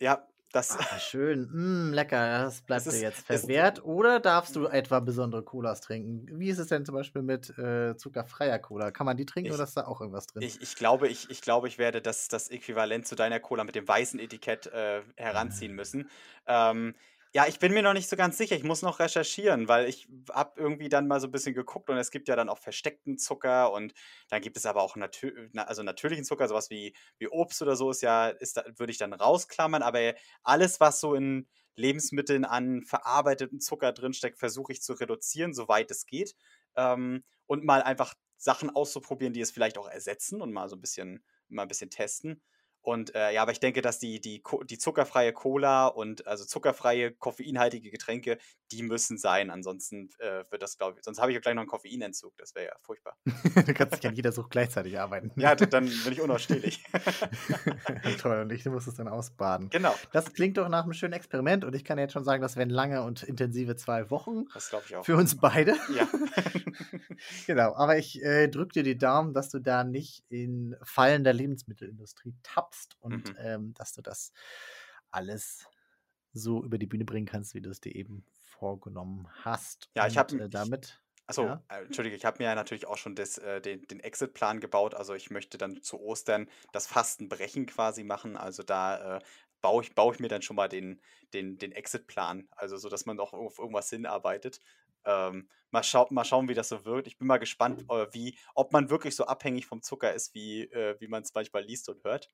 [0.00, 1.48] Ja, das, ah, schön.
[1.52, 2.44] Mm, lecker.
[2.44, 3.84] Das bleibt dir jetzt verwehrt.
[3.84, 6.26] Oder darfst du etwa besondere Colas trinken?
[6.38, 8.90] Wie ist es denn zum Beispiel mit äh, zuckerfreier Cola?
[8.90, 10.42] Kann man die trinken Ich- oder ist da auch irgendwas drin?
[10.42, 13.74] ich, ich glaube, ich, ich glaube, ich werde das, das Äquivalent zu deiner Cola mit
[13.74, 16.08] dem weißen Etikett äh, heranziehen müssen.
[16.46, 16.94] Ähm,
[17.34, 18.54] ja, ich bin mir noch nicht so ganz sicher.
[18.54, 21.96] Ich muss noch recherchieren, weil ich habe irgendwie dann mal so ein bisschen geguckt und
[21.98, 23.92] es gibt ja dann auch versteckten Zucker und
[24.28, 27.74] dann gibt es aber auch natür na, also natürlichen Zucker, sowas wie, wie Obst oder
[27.74, 30.14] so ist ja, ist würde ich dann rausklammern, aber
[30.44, 36.06] alles, was so in Lebensmitteln an verarbeiteten Zucker drinsteckt, versuche ich zu reduzieren, soweit es
[36.06, 36.36] geht.
[36.76, 40.80] Ähm, und mal einfach Sachen auszuprobieren, die es vielleicht auch ersetzen und mal so ein
[40.80, 42.42] bisschen, mal ein bisschen testen.
[42.84, 47.12] Und äh, ja, aber ich denke, dass die, die, die zuckerfreie Cola und also zuckerfreie,
[47.12, 48.36] koffeinhaltige Getränke,
[48.72, 49.50] die müssen sein.
[49.50, 52.36] Ansonsten äh, wird das, glaube ich, sonst habe ich ja gleich noch einen Koffeinentzug.
[52.36, 53.16] Das wäre ja furchtbar.
[53.66, 55.32] du kannst nicht an jeder Sucht gleichzeitig arbeiten.
[55.40, 56.84] Ja, dann bin ich unausstehlich.
[58.20, 59.70] Toll, und ich muss es dann ausbaden.
[59.70, 62.56] genau, Das klingt doch nach einem schönen Experiment und ich kann jetzt schon sagen, das
[62.56, 65.06] werden lange und intensive zwei Wochen das glaube ich auch.
[65.06, 65.74] für uns beide.
[65.96, 66.06] Ja.
[67.46, 71.32] Genau, aber ich äh, drücke dir die Daumen, dass du da nicht in Fallen der
[71.32, 73.36] Lebensmittelindustrie tappst und Mhm.
[73.36, 74.32] ähm, dass du das
[75.10, 75.66] alles
[76.32, 79.90] so über die Bühne bringen kannst, wie du es dir eben vorgenommen hast.
[79.96, 81.02] Ja, ich Und, hab- äh, ich- damit.
[81.26, 81.64] Achso, Ja.
[81.70, 84.94] äh, Entschuldige, ich habe mir ja natürlich auch schon das, äh, den, den Exit-Plan gebaut.
[84.94, 88.36] Also ich möchte dann zu Ostern das Fastenbrechen quasi machen.
[88.36, 89.20] Also da äh,
[89.62, 91.00] baue ich, baue ich mir dann schon mal den,
[91.32, 92.48] den, den Exit-Plan.
[92.50, 94.60] Also so, dass man auch auf irgendwas hinarbeitet.
[95.06, 97.06] Ähm, mal, schau, mal schauen, wie das so wirkt.
[97.06, 100.62] Ich bin mal gespannt, äh, wie, ob man wirklich so abhängig vom Zucker ist, wie,
[100.64, 102.30] äh, wie man es manchmal liest und hört.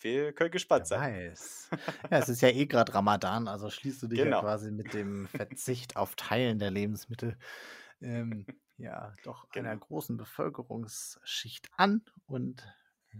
[0.00, 1.30] Wir können gespannt sein.
[1.30, 1.70] weiß.
[2.10, 4.36] Ja, es ist ja eh gerade Ramadan, also schließt du dich Genau.
[4.36, 7.36] ja quasi mit dem Verzicht auf Teilen der Lebensmittel
[8.00, 9.86] ähm, ja doch einer Genau.
[9.86, 12.62] großen Bevölkerungsschicht an und
[13.12, 13.16] äh,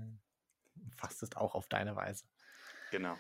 [0.97, 2.25] fastest auch auf deine Weise.
[2.91, 3.17] Genau.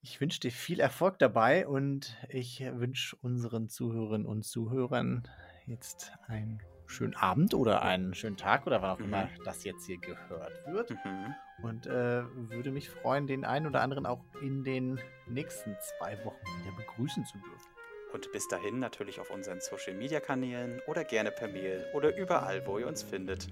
[0.00, 5.26] Ich wünsche dir viel Erfolg dabei und ich wünsche unseren Zuhörerinnen und Zuhörern
[5.66, 9.04] jetzt einen schönen Abend oder einen schönen Tag oder wann auch Mhm.
[9.04, 10.90] immer das jetzt hier gehört wird.
[10.90, 11.34] Mhm.
[11.62, 16.44] Und äh, würde mich freuen, den einen oder anderen auch in den nächsten zwei Wochen
[16.64, 17.68] wieder begrüßen zu dürfen.
[18.12, 22.66] Und bis dahin natürlich auf unseren Social Media Kanälen oder gerne per Mail oder überall,
[22.66, 23.48] wo ihr uns findet.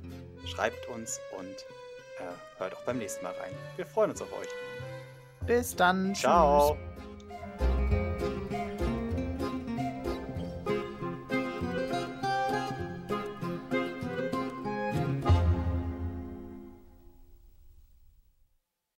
[0.47, 3.53] Schreibt uns und äh, hört auch beim nächsten Mal rein.
[3.77, 4.49] Wir freuen uns auf euch.
[5.47, 6.15] Bis dann.
[6.15, 6.71] Ciao.
[6.75, 6.96] Tschüss.